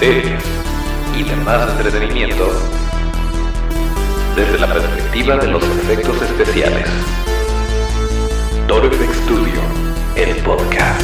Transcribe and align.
series 0.00 0.42
y 1.14 1.22
demás 1.24 1.68
entretenimiento 1.72 2.50
desde 4.34 4.58
la 4.58 4.72
perspectiva 4.72 5.36
de 5.36 5.48
los 5.48 5.62
efectos 5.62 6.22
especiales. 6.22 6.88
FX 8.66 9.16
Studio, 9.24 9.60
el 10.16 10.36
podcast. 10.36 11.02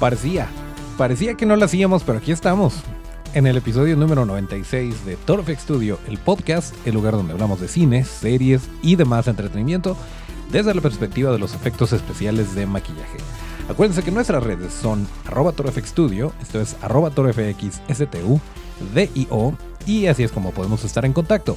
Parecía, 0.00 0.48
parecía 0.98 1.34
que 1.34 1.46
no 1.46 1.54
lo 1.54 1.64
hacíamos, 1.64 2.02
pero 2.02 2.18
aquí 2.18 2.32
estamos. 2.32 2.82
En 3.34 3.46
el 3.46 3.56
episodio 3.56 3.96
número 3.96 4.26
96 4.26 5.06
de 5.06 5.16
Torfx 5.16 5.62
Studio, 5.62 5.98
el 6.06 6.18
podcast, 6.18 6.74
el 6.86 6.92
lugar 6.92 7.14
donde 7.14 7.32
hablamos 7.32 7.62
de 7.62 7.68
cines, 7.68 8.06
series 8.06 8.68
y 8.82 8.96
demás 8.96 9.26
entretenimiento 9.26 9.96
desde 10.50 10.74
la 10.74 10.82
perspectiva 10.82 11.32
de 11.32 11.38
los 11.38 11.54
efectos 11.54 11.94
especiales 11.94 12.54
de 12.54 12.66
maquillaje. 12.66 13.16
Acuérdense 13.70 14.02
que 14.02 14.10
nuestras 14.10 14.42
redes 14.42 14.74
son 14.74 15.08
arroba 15.24 15.54
Studio, 15.82 16.34
esto 16.42 16.60
es 16.60 16.76
torfxstu, 17.14 18.38
DIO, 18.94 19.54
y 19.86 20.06
así 20.08 20.24
es 20.24 20.30
como 20.30 20.50
podemos 20.50 20.84
estar 20.84 21.06
en 21.06 21.14
contacto. 21.14 21.56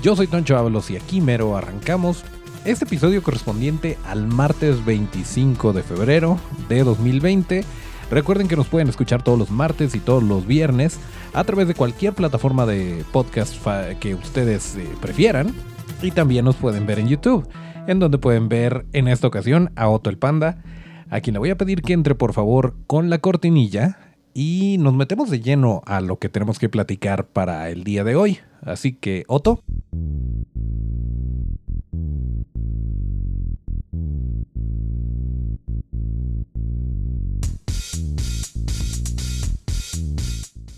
Yo 0.00 0.16
soy 0.16 0.26
Toncho 0.26 0.56
Ábalos 0.56 0.90
y 0.90 0.96
aquí 0.96 1.20
mero 1.20 1.54
arrancamos 1.54 2.24
este 2.64 2.86
episodio 2.86 3.22
correspondiente 3.22 3.98
al 4.06 4.26
martes 4.26 4.86
25 4.86 5.74
de 5.74 5.82
febrero 5.82 6.38
de 6.70 6.82
2020. 6.82 7.64
Recuerden 8.10 8.48
que 8.48 8.56
nos 8.56 8.66
pueden 8.66 8.88
escuchar 8.88 9.22
todos 9.22 9.38
los 9.38 9.50
martes 9.50 9.94
y 9.94 10.00
todos 10.00 10.22
los 10.22 10.44
viernes 10.44 10.98
a 11.32 11.44
través 11.44 11.68
de 11.68 11.74
cualquier 11.74 12.12
plataforma 12.12 12.66
de 12.66 13.04
podcast 13.12 13.54
que 14.00 14.16
ustedes 14.16 14.76
eh, 14.76 14.88
prefieran. 15.00 15.54
Y 16.02 16.10
también 16.10 16.44
nos 16.44 16.56
pueden 16.56 16.86
ver 16.86 16.98
en 16.98 17.08
YouTube, 17.08 17.48
en 17.86 18.00
donde 18.00 18.18
pueden 18.18 18.48
ver 18.48 18.84
en 18.92 19.06
esta 19.06 19.28
ocasión 19.28 19.70
a 19.76 19.88
Otto 19.88 20.10
el 20.10 20.18
Panda, 20.18 20.62
a 21.08 21.20
quien 21.20 21.34
le 21.34 21.38
voy 21.38 21.50
a 21.50 21.56
pedir 21.56 21.82
que 21.82 21.92
entre 21.92 22.14
por 22.16 22.32
favor 22.32 22.74
con 22.86 23.10
la 23.10 23.18
cortinilla 23.18 23.98
y 24.34 24.76
nos 24.80 24.94
metemos 24.94 25.30
de 25.30 25.40
lleno 25.40 25.82
a 25.86 26.00
lo 26.00 26.18
que 26.18 26.28
tenemos 26.28 26.58
que 26.58 26.68
platicar 26.68 27.26
para 27.26 27.68
el 27.70 27.84
día 27.84 28.02
de 28.02 28.16
hoy. 28.16 28.38
Así 28.62 28.92
que, 28.92 29.24
Otto. 29.28 29.62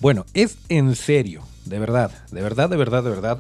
Bueno, 0.01 0.27
es 0.35 0.59
en 0.69 0.97
serio, 0.97 1.43
de 1.65 1.79
verdad, 1.79 2.11
de 2.33 2.43
verdad, 2.43 2.69
de 2.69 2.77
verdad, 2.77 3.05
de 3.05 3.11
verdad. 3.11 3.39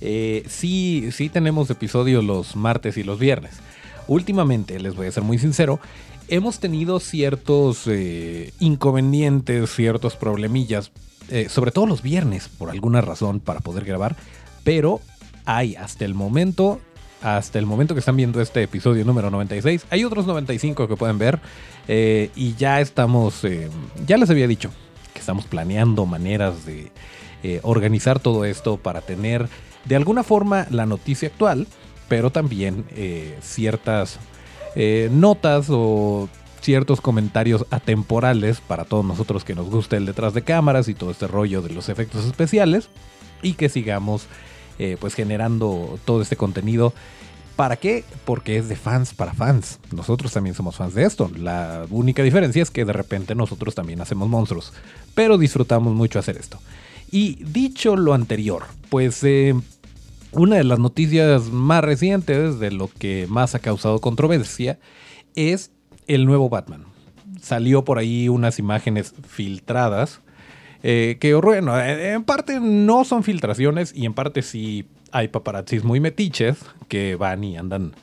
Eh, 0.00 0.44
sí, 0.48 1.10
sí 1.12 1.28
tenemos 1.28 1.68
episodios 1.70 2.24
los 2.24 2.56
martes 2.56 2.96
y 2.96 3.02
los 3.02 3.18
viernes. 3.18 3.54
Últimamente, 4.06 4.80
les 4.80 4.96
voy 4.96 5.06
a 5.06 5.12
ser 5.12 5.22
muy 5.22 5.38
sincero, 5.38 5.80
hemos 6.28 6.60
tenido 6.60 6.98
ciertos 6.98 7.82
eh, 7.86 8.52
inconvenientes, 8.58 9.70
ciertos 9.74 10.16
problemillas, 10.16 10.92
eh, 11.28 11.48
sobre 11.50 11.72
todo 11.72 11.86
los 11.86 12.00
viernes, 12.00 12.48
por 12.48 12.70
alguna 12.70 13.00
razón, 13.00 13.40
para 13.40 13.60
poder 13.60 13.84
grabar. 13.84 14.16
Pero 14.64 15.00
hay 15.44 15.76
hasta 15.76 16.04
el 16.06 16.14
momento, 16.14 16.80
hasta 17.22 17.58
el 17.58 17.66
momento 17.66 17.94
que 17.94 18.00
están 18.00 18.16
viendo 18.16 18.40
este 18.40 18.62
episodio 18.62 19.04
número 19.04 19.30
96, 19.30 19.86
hay 19.90 20.04
otros 20.04 20.26
95 20.26 20.88
que 20.88 20.96
pueden 20.96 21.18
ver. 21.18 21.40
y 21.88 22.54
ya 22.56 22.80
estamos, 22.80 23.42
ya 24.06 24.16
les 24.16 24.30
había 24.30 24.46
dicho, 24.46 24.70
estamos 25.18 25.44
planeando 25.46 26.06
maneras 26.06 26.64
de 26.64 26.90
eh, 27.42 27.60
organizar 27.62 28.18
todo 28.18 28.44
esto 28.44 28.78
para 28.78 29.00
tener 29.00 29.46
de 29.84 29.94
alguna 29.94 30.22
forma 30.22 30.66
la 30.70 30.86
noticia 30.86 31.28
actual, 31.28 31.66
pero 32.08 32.30
también 32.30 32.86
eh, 32.96 33.38
ciertas 33.42 34.18
eh, 34.74 35.10
notas 35.12 35.66
o 35.68 36.28
ciertos 36.60 37.00
comentarios 37.00 37.66
atemporales 37.70 38.60
para 38.60 38.84
todos 38.84 39.04
nosotros 39.04 39.44
que 39.44 39.54
nos 39.54 39.70
gusta 39.70 39.96
el 39.96 40.06
detrás 40.06 40.34
de 40.34 40.42
cámaras 40.42 40.88
y 40.88 40.94
todo 40.94 41.10
este 41.10 41.26
rollo 41.26 41.62
de 41.62 41.70
los 41.70 41.88
efectos 41.88 42.24
especiales 42.24 42.88
y 43.42 43.52
que 43.52 43.68
sigamos 43.68 44.26
pues 45.00 45.14
generando 45.14 45.98
todo 46.04 46.22
este 46.22 46.36
contenido 46.36 46.92
¿Para 47.58 47.74
qué? 47.74 48.04
Porque 48.24 48.56
es 48.56 48.68
de 48.68 48.76
fans 48.76 49.14
para 49.14 49.32
fans. 49.32 49.80
Nosotros 49.90 50.32
también 50.32 50.54
somos 50.54 50.76
fans 50.76 50.94
de 50.94 51.02
esto. 51.02 51.28
La 51.36 51.86
única 51.90 52.22
diferencia 52.22 52.62
es 52.62 52.70
que 52.70 52.84
de 52.84 52.92
repente 52.92 53.34
nosotros 53.34 53.74
también 53.74 54.00
hacemos 54.00 54.28
monstruos. 54.28 54.72
Pero 55.16 55.38
disfrutamos 55.38 55.92
mucho 55.92 56.20
hacer 56.20 56.36
esto. 56.36 56.60
Y 57.10 57.42
dicho 57.42 57.96
lo 57.96 58.14
anterior, 58.14 58.66
pues 58.90 59.24
eh, 59.24 59.56
una 60.30 60.54
de 60.54 60.62
las 60.62 60.78
noticias 60.78 61.50
más 61.50 61.82
recientes 61.82 62.60
de 62.60 62.70
lo 62.70 62.88
que 62.96 63.26
más 63.28 63.56
ha 63.56 63.58
causado 63.58 64.00
controversia 64.00 64.78
es 65.34 65.72
el 66.06 66.26
nuevo 66.26 66.48
Batman. 66.48 66.84
Salió 67.42 67.84
por 67.84 67.98
ahí 67.98 68.28
unas 68.28 68.60
imágenes 68.60 69.14
filtradas. 69.26 70.20
Eh, 70.82 71.16
que 71.20 71.34
bueno, 71.34 71.78
en 71.80 72.22
parte 72.24 72.60
no 72.60 73.04
son 73.04 73.24
filtraciones 73.24 73.92
y 73.94 74.06
en 74.06 74.14
parte 74.14 74.42
sí 74.42 74.86
hay 75.10 75.28
paparazzis 75.28 75.84
muy 75.84 76.00
metiches 76.00 76.64
que 76.88 77.16
van 77.16 77.42
y 77.42 77.56
andan 77.56 77.94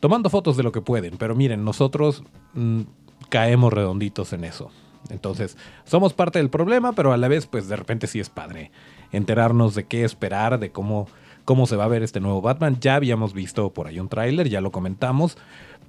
tomando 0.00 0.30
fotos 0.30 0.56
de 0.56 0.62
lo 0.62 0.72
que 0.72 0.80
pueden. 0.80 1.16
Pero 1.16 1.34
miren, 1.34 1.64
nosotros 1.64 2.22
mm, 2.54 2.82
caemos 3.28 3.72
redonditos 3.72 4.32
en 4.32 4.44
eso. 4.44 4.70
Entonces, 5.10 5.56
somos 5.84 6.12
parte 6.12 6.38
del 6.38 6.50
problema, 6.50 6.92
pero 6.92 7.12
a 7.12 7.16
la 7.16 7.28
vez, 7.28 7.46
pues 7.46 7.68
de 7.68 7.76
repente 7.76 8.06
sí 8.06 8.20
es 8.20 8.28
padre 8.28 8.70
enterarnos 9.10 9.74
de 9.74 9.84
qué 9.84 10.04
esperar, 10.04 10.58
de 10.58 10.70
cómo, 10.70 11.08
cómo 11.48 11.66
se 11.66 11.76
va 11.76 11.84
a 11.84 11.88
ver 11.88 12.02
este 12.02 12.20
nuevo 12.20 12.42
Batman. 12.42 12.76
Ya 12.78 12.96
habíamos 12.96 13.32
visto 13.32 13.72
por 13.72 13.86
ahí 13.86 13.98
un 13.98 14.10
tráiler, 14.10 14.50
ya 14.50 14.60
lo 14.60 14.70
comentamos, 14.70 15.38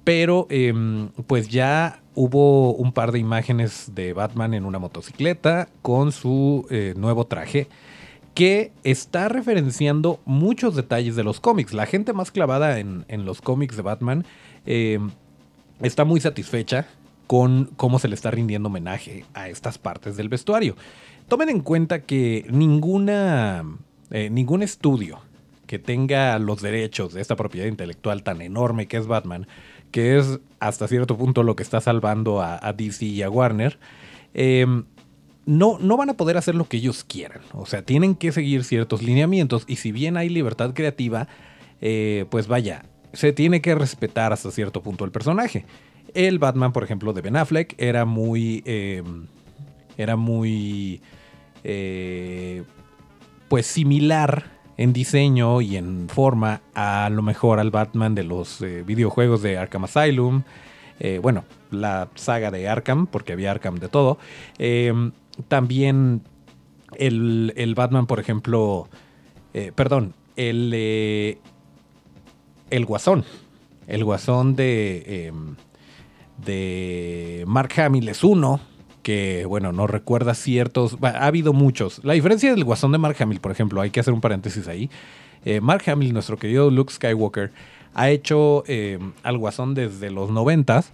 pero 0.04 0.46
em, 0.48 1.10
pues 1.26 1.50
ya 1.50 2.00
hubo 2.14 2.72
un 2.72 2.92
par 2.92 3.12
de 3.12 3.18
imágenes 3.18 3.92
de 3.94 4.14
Batman 4.14 4.54
en 4.54 4.64
una 4.64 4.78
motocicleta 4.78 5.68
con 5.82 6.12
su 6.12 6.66
eh, 6.70 6.94
nuevo 6.96 7.26
traje 7.26 7.68
que 8.32 8.72
está 8.84 9.28
referenciando 9.28 10.18
muchos 10.24 10.76
detalles 10.76 11.14
de 11.14 11.24
los 11.24 11.40
cómics. 11.40 11.74
La 11.74 11.84
gente 11.84 12.14
más 12.14 12.30
clavada 12.30 12.78
en, 12.78 13.04
los 13.26 13.42
cómics 13.42 13.76
de 13.76 13.82
Batman 13.82 14.24
em, 14.64 15.10
está 15.82 16.06
muy 16.06 16.22
satisfecha 16.22 16.86
con 17.26 17.66
cómo 17.76 17.98
se 17.98 18.08
le 18.08 18.14
está 18.14 18.30
rindiendo 18.30 18.70
homenaje 18.70 19.26
a 19.34 19.50
estas 19.50 19.76
partes 19.76 20.16
del 20.16 20.30
vestuario. 20.30 20.74
Tomen 21.28 21.50
en 21.50 21.60
cuenta 21.60 22.00
que 22.00 22.46
ninguna, 22.48 23.62
eh, 24.10 24.30
ningún 24.30 24.62
estudio 24.62 25.20
que 25.70 25.78
tenga 25.78 26.36
los 26.40 26.60
derechos 26.60 27.14
de 27.14 27.20
esta 27.20 27.36
propiedad 27.36 27.68
intelectual 27.68 28.24
tan 28.24 28.42
enorme 28.42 28.88
que 28.88 28.96
es 28.96 29.06
Batman, 29.06 29.46
que 29.92 30.18
es 30.18 30.40
hasta 30.58 30.88
cierto 30.88 31.16
punto 31.16 31.44
lo 31.44 31.54
que 31.54 31.62
está 31.62 31.80
salvando 31.80 32.42
a, 32.42 32.72
DC 32.72 33.04
y 33.04 33.22
a 33.22 33.30
Warner, 33.30 33.78
eh, 34.34 34.66
no, 35.46 35.78
no 35.78 35.96
van 35.96 36.10
a 36.10 36.14
poder 36.14 36.36
hacer 36.36 36.56
lo 36.56 36.64
que 36.64 36.78
ellos 36.78 37.04
quieran. 37.04 37.42
O 37.52 37.66
sea, 37.66 37.82
tienen 37.82 38.16
que 38.16 38.32
seguir 38.32 38.64
ciertos 38.64 39.00
lineamientos 39.00 39.62
y 39.68 39.76
si 39.76 39.92
bien 39.92 40.16
hay 40.16 40.28
libertad 40.28 40.74
creativa, 40.74 41.28
eh, 41.80 42.24
pues 42.30 42.48
vaya, 42.48 42.84
se 43.12 43.32
tiene 43.32 43.62
que 43.62 43.76
respetar 43.76 44.32
hasta 44.32 44.50
cierto 44.50 44.82
punto 44.82 45.04
el 45.04 45.12
personaje. 45.12 45.66
El 46.14 46.40
Batman, 46.40 46.72
por 46.72 46.82
ejemplo, 46.82 47.12
de 47.12 47.20
Ben 47.20 47.36
Affleck 47.36 47.76
era 47.78 48.04
muy... 48.04 48.64
Em, 48.66 49.28
era 49.96 50.16
muy... 50.16 51.00
Eh, 51.62 52.64
pues 53.48 53.66
similar 53.66 54.59
en 54.80 54.92
diseño 54.92 55.60
y 55.60 55.76
en 55.76 56.08
forma 56.08 56.62
a 56.74 57.08
lo 57.10 57.22
mejor 57.22 57.60
al 57.60 57.70
Batman 57.70 58.14
de 58.14 58.24
los 58.24 58.60
eh, 58.62 58.82
videojuegos 58.84 59.42
de 59.42 59.58
Arkham 59.58 59.84
Asylum. 59.84 60.42
bueno, 61.22 61.44
la 61.70 62.08
saga 62.14 62.50
de 62.50 62.68
Arkham, 62.68 63.06
porque 63.06 63.32
había 63.32 63.50
Arkham 63.50 63.76
de 63.76 63.88
todo. 63.88 64.18
Em, 64.58 65.12
también 65.48 66.22
el, 66.96 67.74
Batman, 67.76 68.06
por 68.06 68.20
ejemplo, 68.20 68.88
eh, 69.54 69.72
perdón, 69.74 70.14
el, 70.36 70.72
eh, 70.74 71.38
el 72.70 72.84
Guasón, 72.84 73.24
el 73.86 74.04
Guasón 74.04 74.56
de, 74.56 75.26
em, 75.26 75.56
de 76.44 77.44
Mark 77.46 77.72
Hamill 77.80 78.08
es 78.08 78.24
uno, 78.24 78.60
que, 79.02 79.44
bueno, 79.46 79.72
no 79.72 79.86
recuerda 79.86 80.34
ciertos, 80.34 80.96
ha 81.02 81.26
habido 81.26 81.52
muchos. 81.52 82.00
La 82.04 82.14
diferencia 82.14 82.50
del 82.50 82.64
Guasón 82.64 82.92
de 82.92 82.98
Mark 82.98 83.16
Hamill, 83.20 83.40
por 83.40 83.52
ejemplo, 83.52 83.80
hay 83.80 83.90
que 83.90 84.00
hacer 84.00 84.14
un 84.14 84.20
paréntesis 84.20 84.68
ahí. 84.68 84.90
Eh, 85.44 85.60
Mark 85.60 85.88
Hamill, 85.88 86.12
nuestro 86.12 86.36
querido 86.36 86.70
Luke 86.70 86.92
Skywalker, 86.92 87.50
ha 87.94 88.10
hecho 88.10 88.64
em, 88.66 89.12
al 89.22 89.38
Guasón 89.38 89.74
desde 89.74 90.10
los 90.10 90.30
noventas 90.30 90.92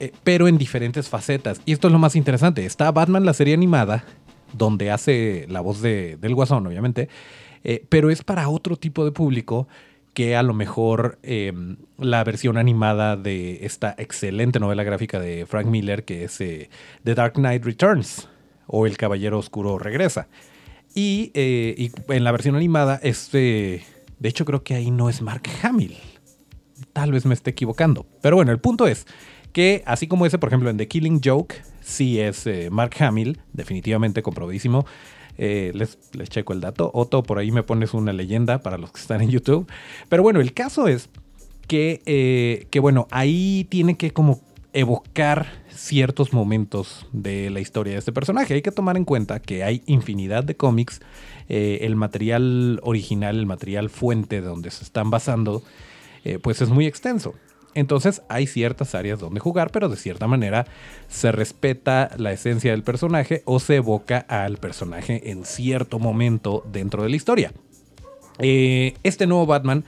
eh, 0.00 0.12
pero 0.22 0.48
en 0.48 0.58
diferentes 0.58 1.08
facetas. 1.08 1.60
Y 1.64 1.72
esto 1.72 1.88
es 1.88 1.92
lo 1.92 1.98
más 1.98 2.14
interesante. 2.14 2.64
Está 2.64 2.90
Batman, 2.92 3.24
la 3.24 3.34
serie 3.34 3.54
animada, 3.54 4.04
donde 4.52 4.90
hace 4.90 5.46
la 5.48 5.60
voz 5.60 5.82
de, 5.82 6.16
del 6.20 6.34
guasón, 6.34 6.66
obviamente, 6.66 7.08
eh, 7.64 7.84
pero 7.88 8.10
es 8.10 8.22
para 8.22 8.48
otro 8.48 8.76
tipo 8.76 9.04
de 9.04 9.12
público 9.12 9.66
que 10.18 10.34
a 10.34 10.42
lo 10.42 10.52
mejor 10.52 11.20
em, 11.22 11.76
la 11.96 12.24
versión 12.24 12.58
animada 12.58 13.16
de 13.16 13.64
esta 13.64 13.94
excelente 13.98 14.58
novela 14.58 14.82
gráfica 14.82 15.20
de 15.20 15.46
Frank 15.46 15.66
Miller, 15.66 16.04
que 16.04 16.24
es 16.24 16.40
eh, 16.40 16.70
The 17.04 17.14
Dark 17.14 17.34
Knight 17.34 17.64
Returns, 17.64 18.28
o 18.66 18.88
El 18.88 18.96
Caballero 18.96 19.38
Oscuro 19.38 19.78
regresa. 19.78 20.26
Y, 20.92 21.30
eh, 21.34 21.72
y 21.78 21.92
en 22.12 22.24
la 22.24 22.32
versión 22.32 22.56
animada, 22.56 22.98
este, 23.00 23.84
de 24.18 24.28
hecho 24.28 24.44
creo 24.44 24.64
que 24.64 24.74
ahí 24.74 24.90
no 24.90 25.08
es 25.08 25.22
Mark 25.22 25.44
Hamill. 25.62 25.96
Tal 26.92 27.12
vez 27.12 27.24
me 27.24 27.34
esté 27.34 27.50
equivocando. 27.50 28.04
Pero 28.20 28.34
bueno, 28.34 28.50
el 28.50 28.58
punto 28.58 28.88
es 28.88 29.06
que 29.52 29.84
así 29.86 30.08
como 30.08 30.26
ese, 30.26 30.38
por 30.38 30.48
ejemplo, 30.48 30.68
en 30.68 30.78
The 30.78 30.88
Killing 30.88 31.20
Joke, 31.24 31.62
sí 31.80 32.18
es 32.18 32.44
eh, 32.48 32.70
Mark 32.72 32.96
Hamill, 32.98 33.38
definitivamente 33.52 34.22
comprobadísimo. 34.22 34.84
Eh, 35.38 35.70
les, 35.74 35.98
checo 36.28 36.52
el 36.52 36.60
dato. 36.60 36.90
Otto, 36.92 37.22
por 37.22 37.38
ahí 37.38 37.50
me 37.50 37.62
pones 37.62 37.94
una 37.94 38.12
leyenda 38.12 38.62
para 38.62 38.76
los 38.76 38.92
que 38.92 39.00
están 39.00 39.22
en 39.22 39.30
YouTube. 39.30 39.66
Pero 40.08 40.22
bueno, 40.22 40.40
el 40.40 40.52
caso 40.52 40.88
es 40.88 41.08
que, 41.66 42.02
eh, 42.06 42.66
que 42.70 42.80
bueno, 42.80 43.06
ahí 43.10 43.66
tiene 43.70 43.96
que 43.96 44.10
como 44.10 44.40
evocar 44.72 45.46
ciertos 45.70 46.32
momentos 46.32 47.06
de 47.12 47.50
la 47.50 47.60
historia 47.60 47.94
de 47.94 48.00
este 48.00 48.12
personaje. 48.12 48.54
Hay 48.54 48.62
que 48.62 48.72
tomar 48.72 48.96
en 48.96 49.04
cuenta 49.04 49.40
que 49.40 49.64
hay 49.64 49.82
infinidad 49.86 50.44
de 50.44 50.56
cómics. 50.56 51.00
el 51.48 51.96
material 51.96 52.78
original, 52.82 53.38
el 53.38 53.46
material 53.46 53.88
fuente 53.88 54.42
de 54.42 54.46
donde 54.46 54.70
se 54.70 54.84
están 54.84 55.10
basando, 55.10 55.62
pues 56.42 56.60
es 56.60 56.68
muy 56.68 56.86
extenso. 56.86 57.34
Entonces 57.78 58.22
hay 58.28 58.48
ciertas 58.48 58.96
áreas 58.96 59.20
donde 59.20 59.38
jugar, 59.38 59.70
pero 59.70 59.88
de 59.88 59.96
cierta 59.96 60.26
manera 60.26 60.66
se 61.06 61.30
respeta 61.30 62.10
la 62.16 62.32
esencia 62.32 62.72
del 62.72 62.82
personaje 62.82 63.42
o 63.44 63.60
se 63.60 63.76
evoca 63.76 64.18
al 64.28 64.56
personaje 64.56 65.30
en 65.30 65.44
cierto 65.44 66.00
momento 66.00 66.64
dentro 66.72 67.04
de 67.04 67.08
la 67.08 67.14
historia. 67.14 67.52
Eh, 68.40 68.94
este 69.04 69.28
nuevo 69.28 69.46
Batman 69.46 69.84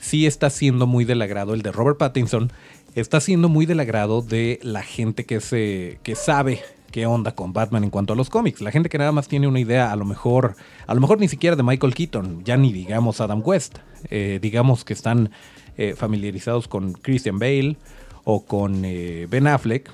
sí 0.00 0.24
está 0.24 0.50
siendo 0.50 0.86
muy 0.86 1.04
del 1.04 1.20
agrado, 1.20 1.52
el 1.54 1.62
de 1.62 1.72
Robert 1.72 1.98
Pattinson, 1.98 2.52
está 2.94 3.20
siendo 3.20 3.48
muy 3.48 3.66
del 3.66 3.80
agrado 3.80 4.22
de 4.22 4.60
la 4.62 4.82
gente 4.82 5.24
que, 5.26 5.40
se, 5.40 5.98
que 6.04 6.14
sabe 6.14 6.60
qué 6.92 7.06
onda 7.06 7.34
con 7.34 7.52
Batman 7.52 7.82
en 7.82 7.90
cuanto 7.90 8.12
a 8.12 8.16
los 8.16 8.30
cómics. 8.30 8.60
La 8.60 8.70
gente 8.70 8.88
que 8.88 8.98
nada 8.98 9.10
más 9.10 9.26
tiene 9.26 9.48
una 9.48 9.58
idea, 9.58 9.90
a 9.90 9.96
lo 9.96 10.04
mejor, 10.04 10.54
a 10.86 10.94
lo 10.94 11.00
mejor 11.00 11.18
ni 11.18 11.26
siquiera 11.26 11.56
de 11.56 11.64
Michael 11.64 11.94
Keaton, 11.94 12.44
ya 12.44 12.56
ni 12.56 12.72
digamos 12.72 13.20
Adam 13.20 13.42
West, 13.44 13.78
eh, 14.10 14.38
digamos 14.40 14.84
que 14.84 14.92
están 14.92 15.30
eh, 15.76 15.94
familiarizados 15.96 16.68
con 16.68 16.92
Christian 16.92 17.38
Bale 17.38 17.76
o 18.24 18.44
con 18.44 18.84
eh, 18.84 19.26
Ben 19.28 19.46
Affleck, 19.46 19.90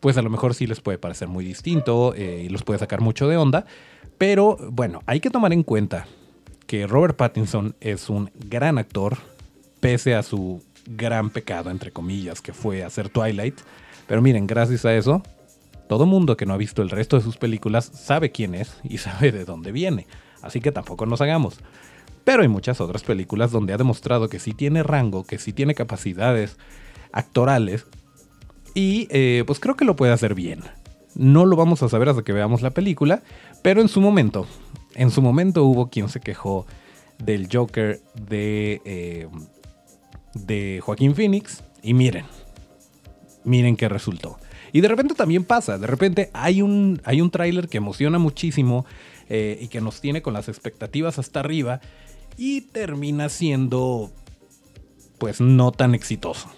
pues 0.00 0.16
a 0.16 0.22
lo 0.22 0.30
mejor 0.30 0.54
sí 0.54 0.66
les 0.66 0.80
puede 0.80 0.98
parecer 0.98 1.28
muy 1.28 1.44
distinto 1.44 2.14
eh, 2.14 2.44
y 2.44 2.48
los 2.48 2.62
puede 2.62 2.78
sacar 2.78 3.00
mucho 3.00 3.28
de 3.28 3.36
onda. 3.36 3.66
Pero 4.18 4.56
bueno, 4.70 5.02
hay 5.06 5.20
que 5.20 5.30
tomar 5.30 5.52
en 5.52 5.62
cuenta 5.62 6.06
que 6.66 6.86
Robert 6.86 7.16
Pattinson 7.16 7.74
es 7.80 8.08
un 8.10 8.30
gran 8.34 8.78
actor, 8.78 9.18
pese 9.80 10.14
a 10.14 10.22
su 10.22 10.62
gran 10.86 11.30
pecado, 11.30 11.70
entre 11.70 11.90
comillas, 11.90 12.40
que 12.40 12.52
fue 12.52 12.84
hacer 12.84 13.08
Twilight. 13.08 13.58
Pero 14.06 14.22
miren, 14.22 14.46
gracias 14.46 14.84
a 14.84 14.94
eso, 14.94 15.22
todo 15.88 16.06
mundo 16.06 16.36
que 16.36 16.46
no 16.46 16.54
ha 16.54 16.56
visto 16.56 16.82
el 16.82 16.90
resto 16.90 17.16
de 17.16 17.22
sus 17.22 17.36
películas 17.36 17.84
sabe 17.86 18.30
quién 18.30 18.54
es 18.54 18.78
y 18.84 18.98
sabe 18.98 19.32
de 19.32 19.44
dónde 19.44 19.72
viene. 19.72 20.06
Así 20.42 20.60
que 20.60 20.72
tampoco 20.72 21.06
nos 21.06 21.20
hagamos. 21.20 21.58
Pero 22.30 22.42
hay 22.42 22.48
muchas 22.48 22.80
otras 22.80 23.02
películas 23.02 23.50
donde 23.50 23.72
ha 23.72 23.76
demostrado 23.76 24.28
que 24.28 24.38
sí 24.38 24.54
tiene 24.54 24.84
rango, 24.84 25.24
que 25.24 25.36
sí 25.36 25.52
tiene 25.52 25.74
capacidades 25.74 26.58
actorales. 27.10 27.86
Y 28.72 29.08
eh, 29.10 29.42
pues 29.48 29.58
creo 29.58 29.74
que 29.74 29.84
lo 29.84 29.96
puede 29.96 30.12
hacer 30.12 30.36
bien. 30.36 30.60
No 31.16 31.44
lo 31.44 31.56
vamos 31.56 31.82
a 31.82 31.88
saber 31.88 32.08
hasta 32.08 32.22
que 32.22 32.32
veamos 32.32 32.62
la 32.62 32.70
película, 32.70 33.24
pero 33.62 33.80
en 33.80 33.88
su 33.88 34.00
momento, 34.00 34.46
en 34.94 35.10
su 35.10 35.22
momento 35.22 35.64
hubo 35.64 35.90
quien 35.90 36.08
se 36.08 36.20
quejó 36.20 36.66
del 37.18 37.48
Joker 37.52 38.00
de, 38.14 38.80
eh, 38.84 39.26
de 40.34 40.80
Joaquín 40.84 41.16
Phoenix. 41.16 41.64
Y 41.82 41.94
miren, 41.94 42.26
miren 43.42 43.74
qué 43.74 43.88
resultó. 43.88 44.38
Y 44.70 44.82
de 44.82 44.86
repente 44.86 45.14
también 45.14 45.42
pasa, 45.42 45.78
de 45.78 45.88
repente 45.88 46.30
hay 46.32 46.62
un, 46.62 47.02
hay 47.02 47.22
un 47.22 47.32
tráiler 47.32 47.68
que 47.68 47.78
emociona 47.78 48.20
muchísimo 48.20 48.86
eh, 49.28 49.58
y 49.60 49.66
que 49.66 49.80
nos 49.80 50.00
tiene 50.00 50.22
con 50.22 50.32
las 50.32 50.48
expectativas 50.48 51.18
hasta 51.18 51.40
arriba 51.40 51.80
y 52.36 52.62
termina 52.62 53.28
siendo 53.28 54.10
pues 55.18 55.40
no 55.40 55.70
tan 55.70 55.94
exitoso. 55.94 56.48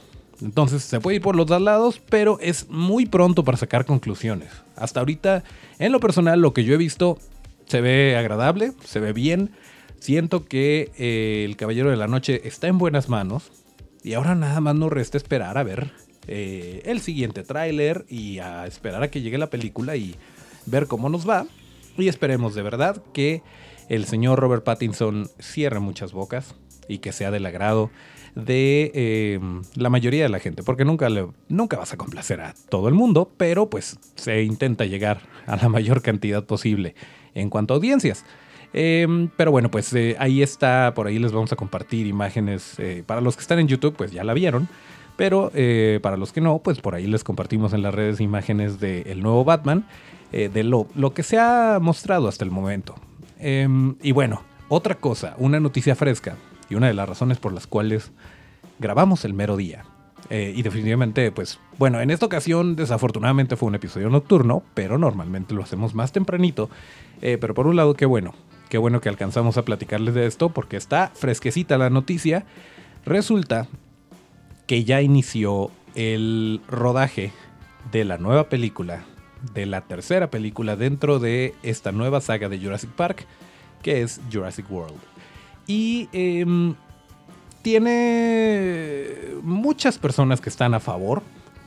Entonces 0.40 0.82
se 0.82 1.00
puede 1.00 1.16
ir 1.16 1.22
por 1.22 1.36
los 1.36 1.46
dos 1.46 1.60
lados, 1.60 2.00
pero 2.08 2.38
es 2.40 2.68
muy 2.68 3.06
pronto 3.06 3.44
para 3.44 3.58
sacar 3.58 3.84
conclusiones. 3.84 4.50
Hasta 4.76 5.00
ahorita, 5.00 5.44
en 5.78 5.92
lo 5.92 6.00
personal, 6.00 6.40
lo 6.40 6.52
que 6.52 6.64
yo 6.64 6.74
he 6.74 6.78
visto 6.78 7.18
se 7.66 7.80
ve 7.80 8.16
agradable, 8.16 8.72
se 8.84 9.00
ve 9.00 9.12
bien. 9.12 9.50
Siento 10.00 10.44
que 10.44 10.90
eh, 10.98 11.44
el 11.44 11.56
Caballero 11.56 11.90
de 11.90 11.96
la 11.96 12.08
Noche 12.08 12.40
está 12.44 12.66
en 12.66 12.78
buenas 12.78 13.08
manos. 13.08 13.52
Y 14.02 14.14
ahora 14.14 14.34
nada 14.34 14.60
más 14.60 14.74
nos 14.74 14.90
resta 14.90 15.16
esperar 15.16 15.58
a 15.58 15.62
ver 15.62 15.92
eh, 16.26 16.82
el 16.86 17.00
siguiente 17.00 17.44
tráiler 17.44 18.04
y 18.08 18.40
a 18.40 18.66
esperar 18.66 19.02
a 19.04 19.10
que 19.10 19.22
llegue 19.22 19.38
la 19.38 19.50
película 19.50 19.94
y 19.96 20.16
ver 20.66 20.88
cómo 20.88 21.08
nos 21.08 21.28
va. 21.28 21.46
Y 21.96 22.08
esperemos 22.08 22.54
de 22.54 22.62
verdad 22.62 23.00
que 23.12 23.42
el 23.92 24.06
señor 24.06 24.40
Robert 24.40 24.64
Pattinson 24.64 25.28
cierre 25.38 25.78
muchas 25.78 26.14
bocas 26.14 26.54
y 26.88 26.98
que 26.98 27.12
sea 27.12 27.30
del 27.30 27.44
agrado 27.44 27.90
de 28.34 28.90
em, 29.34 29.60
la 29.74 29.90
mayoría 29.90 30.22
de 30.22 30.30
la 30.30 30.38
gente, 30.38 30.62
porque 30.62 30.86
nunca, 30.86 31.08
nunca 31.48 31.76
vas 31.76 31.92
a 31.92 31.98
complacer 31.98 32.40
a 32.40 32.54
todo 32.70 32.88
el 32.88 32.94
mundo, 32.94 33.30
pero 33.36 33.68
pues 33.68 33.98
se 34.14 34.44
intenta 34.44 34.86
llegar 34.86 35.20
a 35.46 35.56
la 35.56 35.68
mayor 35.68 36.00
cantidad 36.00 36.42
posible 36.42 36.94
en 37.34 37.50
cuanto 37.50 37.74
a 37.74 37.76
audiencias. 37.76 38.24
Em, 38.72 39.28
pero 39.36 39.50
bueno, 39.50 39.70
pues 39.70 39.92
eh, 39.92 40.16
ahí 40.18 40.40
está, 40.40 40.94
por 40.94 41.06
ahí 41.06 41.18
les 41.18 41.32
vamos 41.32 41.52
a 41.52 41.56
compartir 41.56 42.06
imágenes. 42.06 42.78
Eh, 42.78 43.04
para 43.06 43.20
los 43.20 43.36
que 43.36 43.42
están 43.42 43.58
en 43.58 43.68
YouTube, 43.68 43.94
pues 43.94 44.10
ya 44.10 44.24
la 44.24 44.32
vieron. 44.32 44.68
Pero 45.18 45.50
eh, 45.54 46.00
para 46.02 46.16
los 46.16 46.32
que 46.32 46.40
no, 46.40 46.60
pues 46.60 46.80
por 46.80 46.94
ahí 46.94 47.06
les 47.06 47.22
compartimos 47.22 47.74
en 47.74 47.82
las 47.82 47.94
redes 47.94 48.22
imágenes 48.22 48.80
del 48.80 49.22
nuevo 49.22 49.44
Batman, 49.44 49.84
de 50.32 50.62
lo, 50.62 50.86
lo 50.94 51.12
que 51.12 51.22
se 51.22 51.38
ha 51.38 51.78
mostrado 51.78 52.26
hasta 52.26 52.42
el 52.42 52.50
momento. 52.50 52.94
Em, 53.44 53.96
y 54.00 54.12
bueno, 54.12 54.42
otra 54.68 54.94
cosa, 54.94 55.34
una 55.36 55.58
noticia 55.58 55.96
fresca 55.96 56.36
y 56.70 56.76
una 56.76 56.86
de 56.86 56.94
las 56.94 57.08
razones 57.08 57.38
por 57.38 57.52
las 57.52 57.66
cuales 57.66 58.12
grabamos 58.78 59.24
el 59.24 59.34
mero 59.34 59.56
día. 59.56 59.84
Eh, 60.30 60.52
y 60.54 60.62
definitivamente, 60.62 61.32
pues, 61.32 61.58
bueno, 61.76 62.00
en 62.00 62.12
esta 62.12 62.24
ocasión 62.24 62.76
desafortunadamente 62.76 63.56
fue 63.56 63.66
un 63.66 63.74
episodio 63.74 64.08
nocturno, 64.10 64.62
pero 64.74 64.96
normalmente 64.96 65.54
lo 65.54 65.62
hacemos 65.64 65.92
más 65.92 66.12
tempranito. 66.12 66.70
Eh, 67.20 67.36
pero 67.40 67.52
por 67.52 67.66
un 67.66 67.74
lado, 67.74 67.94
qué 67.94 68.06
bueno, 68.06 68.32
qué 68.68 68.78
bueno 68.78 69.00
que 69.00 69.08
alcanzamos 69.08 69.58
a 69.58 69.64
platicarles 69.64 70.14
de 70.14 70.26
esto 70.26 70.50
porque 70.50 70.76
está 70.76 71.10
fresquecita 71.12 71.76
la 71.78 71.90
noticia. 71.90 72.46
Resulta 73.04 73.66
que 74.68 74.84
ya 74.84 75.02
inició 75.02 75.72
el 75.96 76.60
rodaje 76.68 77.32
de 77.90 78.04
la 78.04 78.18
nueva 78.18 78.48
película 78.48 79.04
de 79.54 79.66
la 79.66 79.82
tercera 79.82 80.30
película 80.30 80.76
dentro 80.76 81.18
de 81.18 81.54
esta 81.62 81.92
nueva 81.92 82.20
saga 82.20 82.48
de 82.48 82.58
Jurassic 82.58 82.90
Park, 82.90 83.26
que 83.82 84.02
es 84.02 84.20
Jurassic 84.32 84.70
World. 84.70 85.00
Y 85.66 86.08
em, 86.12 86.74
tiene 87.62 89.08
muchas 89.42 89.98
personas 89.98 90.40
que 90.40 90.48
están 90.48 90.74
a 90.74 90.80
favor, 90.80 91.22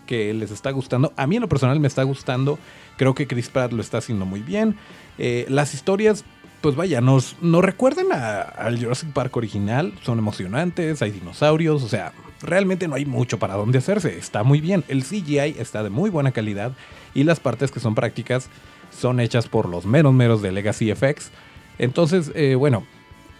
que 0.05 0.33
les 0.33 0.51
está 0.51 0.71
gustando. 0.71 1.13
A 1.15 1.27
mí 1.27 1.35
en 1.35 1.41
lo 1.41 1.49
personal 1.49 1.79
me 1.79 1.87
está 1.87 2.03
gustando. 2.03 2.59
Creo 2.97 3.15
que 3.15 3.27
Chris 3.27 3.49
Pratt 3.49 3.71
lo 3.71 3.81
está 3.81 3.97
haciendo 3.97 4.25
muy 4.25 4.41
bien. 4.41 4.75
Eh, 5.17 5.45
las 5.49 5.73
historias, 5.73 6.23
pues 6.61 6.75
vaya, 6.75 7.01
nos, 7.01 7.35
nos 7.41 7.63
recuerdan 7.63 8.07
al 8.11 8.79
Jurassic 8.79 9.11
Park 9.11 9.35
original. 9.37 9.93
Son 10.03 10.19
emocionantes, 10.19 11.01
hay 11.01 11.11
dinosaurios, 11.11 11.83
o 11.83 11.87
sea, 11.87 12.13
realmente 12.41 12.87
no 12.87 12.95
hay 12.95 13.05
mucho 13.05 13.39
para 13.39 13.55
dónde 13.55 13.79
hacerse. 13.79 14.17
Está 14.17 14.43
muy 14.43 14.61
bien. 14.61 14.83
El 14.87 15.03
CGI 15.03 15.55
está 15.57 15.83
de 15.83 15.89
muy 15.89 16.09
buena 16.09 16.31
calidad 16.31 16.73
y 17.15 17.23
las 17.23 17.39
partes 17.39 17.71
que 17.71 17.79
son 17.79 17.95
prácticas 17.95 18.49
son 18.91 19.19
hechas 19.19 19.47
por 19.47 19.67
los 19.67 19.85
menos 19.85 20.13
meros 20.13 20.43
de 20.43 20.51
Legacy 20.51 20.93
FX. 20.93 21.31
Entonces, 21.79 22.31
eh, 22.35 22.53
bueno, 22.53 22.85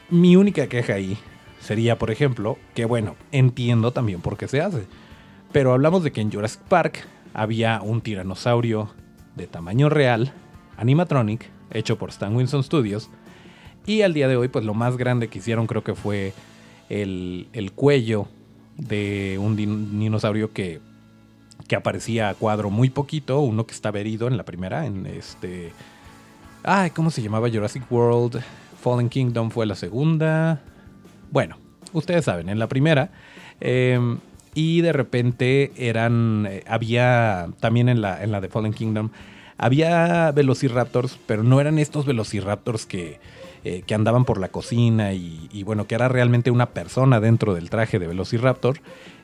mi 0.09 0.35
única 0.35 0.67
queja 0.67 0.93
ahí 0.93 1.17
sería, 1.59 1.97
por 1.99 2.09
ejemplo, 2.09 2.57
que 2.73 2.85
bueno, 2.85 3.15
entiendo 3.31 3.91
también 3.91 4.21
por 4.21 4.37
qué 4.37 4.47
se 4.47 4.61
hace. 4.61 4.87
Pero 5.51 5.73
hablamos 5.73 6.03
de 6.03 6.11
que 6.11 6.21
en 6.21 6.31
Jurassic 6.31 6.61
Park 6.61 7.05
había 7.33 7.81
un 7.81 8.01
tiranosaurio 8.01 8.89
de 9.35 9.47
tamaño 9.47 9.89
real, 9.89 10.33
animatronic, 10.77 11.49
hecho 11.71 11.97
por 11.97 12.09
Stan 12.09 12.35
Winston 12.35 12.63
Studios. 12.63 13.09
Y 13.85 14.01
al 14.01 14.13
día 14.13 14.27
de 14.27 14.35
hoy, 14.35 14.47
pues 14.47 14.65
lo 14.65 14.73
más 14.73 14.97
grande 14.97 15.27
que 15.27 15.39
hicieron 15.39 15.67
creo 15.67 15.83
que 15.83 15.95
fue 15.95 16.33
el, 16.89 17.47
el 17.53 17.71
cuello 17.71 18.27
de 18.77 19.37
un 19.39 19.55
dinosaurio 19.55 20.51
que 20.51 20.81
que 21.67 21.75
aparecía 21.75 22.29
a 22.29 22.35
cuadro 22.35 22.69
muy 22.69 22.89
poquito, 22.89 23.39
uno 23.39 23.65
que 23.65 23.73
estaba 23.73 23.99
herido 23.99 24.27
en 24.27 24.37
la 24.37 24.43
primera, 24.43 24.85
en 24.85 25.05
este... 25.05 25.71
Ay, 26.63 26.89
¿cómo 26.91 27.11
se 27.11 27.21
llamaba? 27.21 27.49
Jurassic 27.49 27.83
World, 27.91 28.41
Fallen 28.81 29.09
Kingdom 29.09 29.51
fue 29.51 29.65
la 29.65 29.75
segunda. 29.75 30.61
Bueno, 31.31 31.57
ustedes 31.93 32.25
saben, 32.25 32.49
en 32.49 32.59
la 32.59 32.67
primera. 32.67 33.11
Em, 33.59 34.17
y 34.53 34.81
de 34.81 34.93
repente 34.93 35.71
eran, 35.75 36.47
eh, 36.49 36.63
había 36.67 37.49
también 37.59 37.89
en 37.89 38.01
la, 38.01 38.23
en 38.23 38.31
la 38.31 38.41
de 38.41 38.49
Fallen 38.49 38.73
Kingdom, 38.73 39.09
había 39.57 40.31
velociraptors, 40.31 41.19
pero 41.25 41.43
no 41.43 41.61
eran 41.61 41.79
estos 41.79 42.05
velociraptors 42.05 42.85
que, 42.85 43.19
eh, 43.63 43.83
que 43.85 43.95
andaban 43.95 44.25
por 44.25 44.39
la 44.39 44.49
cocina 44.49 45.13
y, 45.13 45.49
y, 45.51 45.63
bueno, 45.63 45.87
que 45.87 45.95
era 45.95 46.07
realmente 46.07 46.51
una 46.51 46.67
persona 46.67 47.19
dentro 47.19 47.53
del 47.53 47.69
traje 47.69 47.99
de 47.99 48.07
velociraptor. 48.07 48.79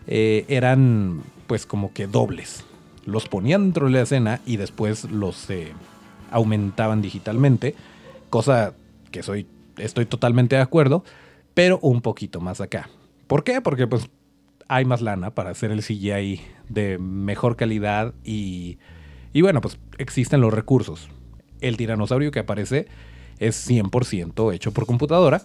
Eh, 0.07 0.45
eran 0.47 1.21
pues 1.47 1.65
como 1.65 1.93
que 1.93 2.07
dobles. 2.07 2.63
Los 3.05 3.27
ponían 3.27 3.63
dentro 3.65 3.87
de 3.87 3.93
la 3.93 4.01
escena 4.01 4.41
y 4.45 4.57
después 4.57 5.05
los, 5.05 5.49
eh, 5.49 5.73
aumentaban 6.31 7.01
digitalmente, 7.01 7.75
cosa 8.29 8.73
que 9.11 9.21
soy, 9.21 9.45
estoy 9.77 10.05
totalmente 10.05 10.55
de 10.55 10.61
acuerdo, 10.61 11.03
pero 11.53 11.79
un 11.81 12.01
poquito 12.01 12.39
más 12.39 12.61
acá. 12.61 12.89
¿Por 13.27 13.43
qué? 13.43 13.61
Porque 13.61 13.87
pues 13.87 14.09
hay 14.67 14.85
más 14.85 15.01
lana 15.01 15.31
para 15.31 15.51
hacer 15.51 15.71
el 15.71 15.83
CGI 15.83 16.41
de 16.69 16.97
mejor 16.97 17.57
calidad 17.57 18.13
y, 18.23 18.77
y 19.33 19.41
bueno, 19.41 19.61
pues 19.61 19.77
existen 19.97 20.41
los 20.41 20.53
recursos. 20.53 21.09
El 21.59 21.77
tiranosaurio 21.77 22.31
que 22.31 22.39
aparece 22.39 22.87
es 23.39 23.69
100% 23.69 24.53
hecho 24.53 24.71
por 24.71 24.85
computadora, 24.85 25.43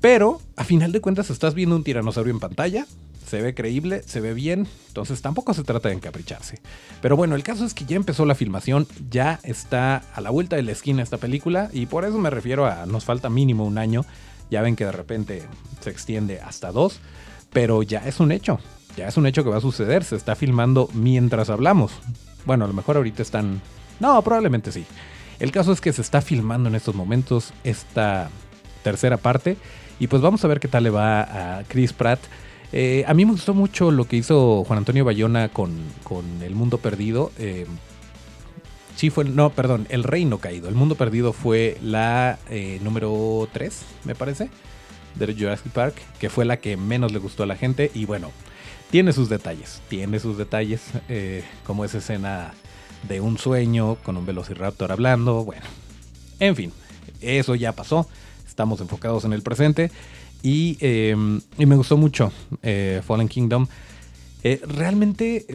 pero 0.00 0.40
a 0.56 0.64
final 0.64 0.92
de 0.92 1.00
cuentas 1.00 1.30
estás 1.30 1.54
viendo 1.54 1.76
un 1.76 1.84
tiranosaurio 1.84 2.32
en 2.32 2.40
pantalla, 2.40 2.86
se 3.32 3.40
ve 3.40 3.54
creíble, 3.54 4.02
se 4.04 4.20
ve 4.20 4.34
bien, 4.34 4.68
entonces 4.88 5.22
tampoco 5.22 5.54
se 5.54 5.64
trata 5.64 5.88
de 5.88 5.94
encapricharse. 5.94 6.60
Pero 7.00 7.16
bueno, 7.16 7.34
el 7.34 7.42
caso 7.42 7.64
es 7.64 7.72
que 7.72 7.86
ya 7.86 7.96
empezó 7.96 8.26
la 8.26 8.34
filmación, 8.34 8.86
ya 9.08 9.40
está 9.42 10.02
a 10.14 10.20
la 10.20 10.28
vuelta 10.28 10.56
de 10.56 10.62
la 10.62 10.72
esquina 10.72 11.02
esta 11.02 11.16
película 11.16 11.70
y 11.72 11.86
por 11.86 12.04
eso 12.04 12.18
me 12.18 12.28
refiero 12.28 12.66
a 12.66 12.84
nos 12.84 13.06
falta 13.06 13.30
mínimo 13.30 13.64
un 13.64 13.78
año, 13.78 14.04
ya 14.50 14.60
ven 14.60 14.76
que 14.76 14.84
de 14.84 14.92
repente 14.92 15.44
se 15.80 15.88
extiende 15.88 16.42
hasta 16.42 16.72
dos, 16.72 17.00
pero 17.54 17.82
ya 17.82 18.06
es 18.06 18.20
un 18.20 18.32
hecho, 18.32 18.60
ya 18.98 19.08
es 19.08 19.16
un 19.16 19.24
hecho 19.24 19.44
que 19.44 19.48
va 19.48 19.56
a 19.56 19.62
suceder, 19.62 20.04
se 20.04 20.16
está 20.16 20.36
filmando 20.36 20.90
mientras 20.92 21.48
hablamos. 21.48 21.92
Bueno, 22.44 22.66
a 22.66 22.68
lo 22.68 22.74
mejor 22.74 22.98
ahorita 22.98 23.22
están... 23.22 23.62
No, 23.98 24.20
probablemente 24.20 24.72
sí. 24.72 24.84
El 25.38 25.52
caso 25.52 25.72
es 25.72 25.80
que 25.80 25.94
se 25.94 26.02
está 26.02 26.20
filmando 26.20 26.68
en 26.68 26.74
estos 26.74 26.94
momentos 26.94 27.54
esta 27.64 28.28
tercera 28.82 29.16
parte 29.16 29.56
y 29.98 30.08
pues 30.08 30.20
vamos 30.20 30.44
a 30.44 30.48
ver 30.48 30.60
qué 30.60 30.68
tal 30.68 30.82
le 30.82 30.90
va 30.90 31.22
a 31.60 31.64
Chris 31.64 31.94
Pratt. 31.94 32.20
Eh, 32.72 33.04
a 33.06 33.12
mí 33.12 33.24
me 33.26 33.32
gustó 33.32 33.52
mucho 33.52 33.90
lo 33.90 34.06
que 34.06 34.16
hizo 34.16 34.64
Juan 34.64 34.78
Antonio 34.78 35.04
Bayona 35.04 35.50
con, 35.50 35.72
El 36.42 36.54
Mundo 36.54 36.78
Perdido. 36.78 37.30
Eh, 37.38 37.66
sí 38.96 39.10
fue, 39.10 39.24
no, 39.24 39.50
perdón, 39.50 39.86
El 39.90 40.04
Reino 40.04 40.38
Caído. 40.38 40.68
El 40.68 40.74
Mundo 40.74 40.94
Perdido 40.94 41.32
fue 41.32 41.76
la 41.82 42.38
eh, 42.48 42.80
número 42.82 43.48
3, 43.52 43.82
me 44.04 44.14
parece, 44.14 44.48
de 45.14 45.34
Jurassic 45.34 45.70
Park, 45.72 45.96
que 46.18 46.30
fue 46.30 46.44
la 46.44 46.58
que 46.58 46.76
menos 46.76 47.12
le 47.12 47.18
gustó 47.18 47.42
a 47.42 47.46
la 47.46 47.56
gente. 47.56 47.90
Y 47.94 48.06
bueno, 48.06 48.30
tiene 48.90 49.12
sus 49.12 49.28
detalles, 49.28 49.82
tiene 49.88 50.18
sus 50.18 50.38
detalles, 50.38 50.82
como 51.66 51.84
esa 51.84 51.98
escena 51.98 52.54
de 53.06 53.20
un 53.20 53.36
sueño 53.36 53.96
con 53.96 54.16
un 54.16 54.24
velociraptor 54.24 54.92
hablando. 54.92 55.44
Bueno, 55.44 55.62
en 56.40 56.56
fin, 56.56 56.72
eso 57.20 57.54
ya 57.54 57.72
pasó. 57.72 58.08
Estamos 58.46 58.80
enfocados 58.80 59.24
en 59.24 59.32
el 59.32 59.42
presente. 59.42 59.90
Em, 60.42 61.40
y, 61.58 61.66
me 61.66 61.76
gustó 61.76 61.96
mucho 61.96 62.32
eh, 62.62 63.00
Fallen 63.04 63.28
Kingdom. 63.28 63.66
Eh, 64.42 64.60
realmente 64.66 65.46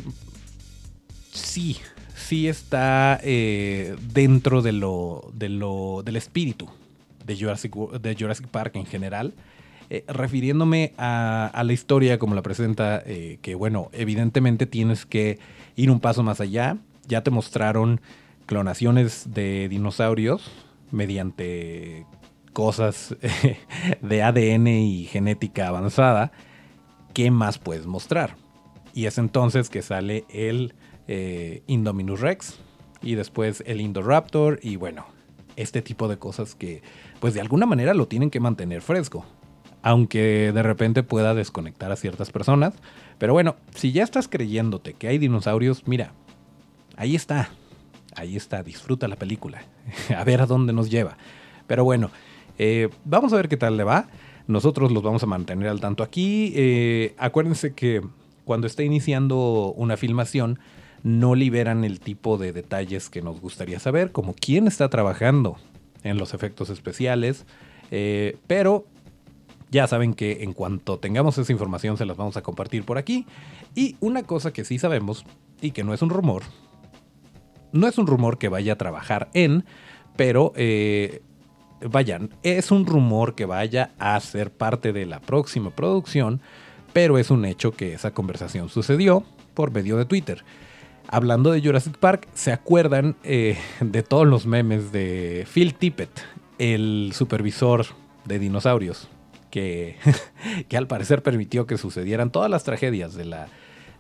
sí, 1.32 1.78
sí 2.16 2.48
está 2.48 3.20
eh, 3.22 3.96
dentro 4.14 4.62
de 4.62 4.72
lo, 4.72 5.30
de 5.34 5.50
lo, 5.50 6.04
del 6.06 6.16
espíritu 6.16 6.70
de 7.26 7.38
Jurassic, 7.38 7.76
de 7.76 8.16
Jurassic 8.16 8.48
Park 8.48 8.76
en 8.76 8.86
general. 8.86 9.34
refiriéndome 10.08 10.94
a, 10.98 11.48
a, 11.54 11.64
la 11.64 11.74
historia 11.74 12.18
como 12.20 12.36
la 12.36 12.42
presenta, 12.42 13.04
que 13.06 13.56
bueno, 13.56 13.90
evidentemente 13.94 14.66
tienes 14.66 15.06
que 15.06 15.40
ir 15.76 15.92
un 15.92 16.00
paso 16.00 16.24
más 16.24 16.42
allá. 16.42 16.78
Ya 17.08 17.24
te 17.24 17.32
mostraron 17.32 18.02
clonaciones 18.46 19.34
de 19.34 19.68
dinosaurios 19.70 20.52
mediante 20.92 22.06
cosas 22.58 23.16
de 24.02 24.24
ADN 24.24 24.66
y 24.66 25.06
genética 25.06 25.68
avanzada, 25.68 26.32
¿qué 27.14 27.30
más 27.30 27.60
puedes 27.60 27.86
mostrar? 27.86 28.36
Y 28.96 29.06
es 29.06 29.20
entonces 29.20 29.70
que 29.70 29.84
sale 29.84 30.26
el 30.28 30.74
eh, 31.08 31.62
Indominus 31.68 32.20
Rex 32.20 32.58
y 33.04 33.14
después 33.14 33.62
el 33.68 33.80
Indoraptor 33.80 34.60
y 34.64 34.76
bueno, 34.76 35.06
este 35.56 35.84
tipo 35.84 36.08
de 36.08 36.18
cosas 36.18 36.56
que 36.56 36.82
pues 37.20 37.36
de 37.36 37.42
alguna 37.42 37.68
manera 37.68 37.94
lo 37.94 38.08
tienen 38.08 38.32
que 38.32 38.40
mantener 38.40 38.82
fresco. 38.82 39.24
Aunque 39.84 40.52
de 40.52 40.64
repente 40.64 41.04
pueda 41.04 41.36
desconectar 41.36 41.92
a 41.92 41.96
ciertas 41.96 42.32
personas. 42.32 42.74
Pero 43.20 43.34
bueno, 43.34 43.56
si 43.76 43.92
ya 43.92 44.04
estás 44.04 44.28
creyéndote 44.28 44.96
que 44.96 45.10
hay 45.10 45.20
dinosaurios, 45.20 45.84
mira, 45.86 46.14
ahí 46.96 47.16
está. 47.16 47.50
Ahí 48.16 48.36
está, 48.36 48.64
disfruta 48.64 49.08
la 49.08 49.16
película. 49.16 49.62
a 50.18 50.24
ver 50.24 50.42
a 50.42 50.48
dónde 50.48 50.74
nos 50.74 50.90
lleva. 50.90 51.18
Pero 51.68 51.84
bueno, 51.84 52.10
eh, 52.58 52.90
vamos 53.06 53.34
a 53.34 53.38
ver 53.38 53.50
qué 53.50 53.58
tal 53.58 53.78
le 53.78 53.84
va. 53.84 54.08
Nosotros 54.48 54.92
los 54.92 55.04
vamos 55.04 55.24
a 55.24 55.26
mantener 55.26 55.68
al 55.68 55.82
tanto 55.82 56.04
aquí. 56.04 56.54
Eh, 56.56 57.16
acuérdense 57.18 57.74
que 57.74 58.02
cuando 58.46 58.68
está 58.68 58.84
iniciando 58.84 59.74
una 59.76 59.98
filmación, 59.98 60.60
no 61.04 61.36
liberan 61.36 61.84
el 61.84 62.00
tipo 62.00 62.38
de 62.38 62.54
detalles 62.54 63.10
que 63.10 63.22
nos 63.22 63.40
gustaría 63.42 63.80
saber, 63.80 64.12
como 64.12 64.34
quién 64.34 64.68
está 64.68 64.90
trabajando 64.90 65.58
en 66.04 66.18
los 66.18 66.34
efectos 66.34 66.70
especiales. 66.70 67.46
Eh, 67.92 68.38
pero 68.48 68.86
ya 69.70 69.86
saben 69.88 70.14
que 70.14 70.44
en 70.44 70.54
cuanto 70.54 70.98
tengamos 70.98 71.38
esa 71.38 71.52
información 71.52 71.98
se 71.98 72.06
las 72.06 72.18
vamos 72.18 72.38
a 72.38 72.42
compartir 72.42 72.84
por 72.84 72.98
aquí. 72.98 73.26
Y 73.76 73.98
una 74.00 74.24
cosa 74.24 74.54
que 74.54 74.64
sí 74.64 74.80
sabemos 74.80 75.26
y 75.62 75.72
que 75.72 75.84
no 75.84 75.94
es 75.94 76.02
un 76.02 76.10
rumor, 76.10 76.44
no 77.74 77.88
es 77.88 77.98
un 77.98 78.08
rumor 78.08 78.38
que 78.38 78.48
vaya 78.48 78.74
a 78.74 78.78
trabajar 78.78 79.30
en, 79.34 79.66
pero 80.16 80.54
vayan, 81.82 82.32
es 82.44 82.72
un 82.72 82.86
rumor 82.86 83.36
que 83.36 83.46
vaya 83.46 83.92
a 84.00 84.20
ser 84.20 84.52
parte 84.52 84.94
de 84.94 85.06
la 85.06 85.20
próxima 85.20 85.70
producción, 85.72 86.42
pero 86.94 87.18
es 87.18 87.30
un 87.30 87.46
hecho 87.46 87.72
que 87.72 87.94
esa 87.94 88.12
conversación 88.12 88.70
sucedió 88.70 89.24
por 89.54 89.72
medio 89.72 89.98
de 89.98 90.06
Twitter. 90.06 90.44
Hablando 91.08 91.52
de 91.52 91.62
Jurassic 91.62 91.98
Park, 91.98 92.28
¿se 92.34 92.52
acuerdan 92.52 93.16
eh, 93.24 93.58
de 93.80 94.04
todos 94.04 94.28
los 94.28 94.46
memes 94.46 94.92
de 94.92 95.48
Phil 95.52 95.74
Tippett, 95.74 96.10
el 96.60 97.12
supervisor 97.14 97.86
de 98.26 98.40
dinosaurios, 98.40 99.08
que, 99.50 99.96
que 100.68 100.78
al 100.78 100.88
parecer 100.88 101.24
permitió 101.24 101.66
que 101.66 101.78
sucedieran 101.78 102.30
todas 102.30 102.52
las 102.52 102.64
tragedias 102.64 103.14
de 103.14 103.26
la, 103.26 103.48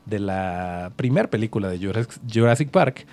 de 0.05 0.19
la 0.19 0.91
primera 0.96 1.29
película 1.29 1.69
de 1.69 1.79
Jurassic, 2.34 2.69
Park? 2.69 3.05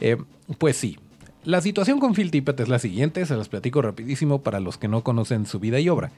Eh, 0.00 0.16
pues 0.58 0.76
sí, 0.76 0.98
la 1.44 1.60
situación 1.60 2.00
con 2.00 2.14
Phil 2.14 2.30
Tippett 2.30 2.60
es 2.60 2.68
la 2.68 2.78
siguiente, 2.78 3.26
se 3.26 3.36
las 3.36 3.48
platico 3.48 3.82
rapidísimo 3.82 4.42
para 4.42 4.60
los 4.60 4.78
que 4.78 4.88
no 4.88 5.02
conocen 5.02 5.46
su 5.46 5.60
vida 5.60 5.78
y 5.80 5.88
obra. 5.88 6.10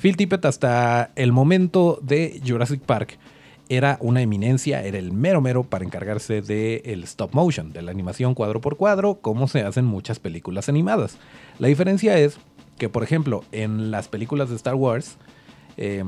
Phil 0.00 0.16
Tippett 0.16 0.44
hasta 0.44 1.10
el 1.16 1.32
momento 1.32 1.98
de 2.02 2.40
Jurassic 2.46 2.82
Park 2.82 3.18
era 3.68 3.96
una 4.00 4.22
eminencia, 4.22 4.84
era 4.84 4.98
el 4.98 5.12
mero 5.12 5.40
mero 5.40 5.64
para 5.64 5.84
encargarse 5.84 6.42
del 6.42 7.02
stop 7.04 7.34
motion, 7.34 7.72
de 7.72 7.82
la 7.82 7.90
animación 7.90 8.34
cuadro 8.34 8.60
por 8.60 8.76
cuadro, 8.76 9.16
como 9.20 9.48
se 9.48 9.62
hacen 9.62 9.84
muchas 9.84 10.18
películas 10.20 10.68
animadas. 10.68 11.18
La 11.58 11.68
diferencia 11.68 12.18
es 12.18 12.38
que, 12.78 12.88
por 12.88 13.02
ejemplo, 13.02 13.44
en 13.52 13.90
las 13.90 14.08
películas 14.08 14.50
de 14.50 14.56
Star 14.56 14.74
Wars, 14.74 15.16
eh, 15.76 16.04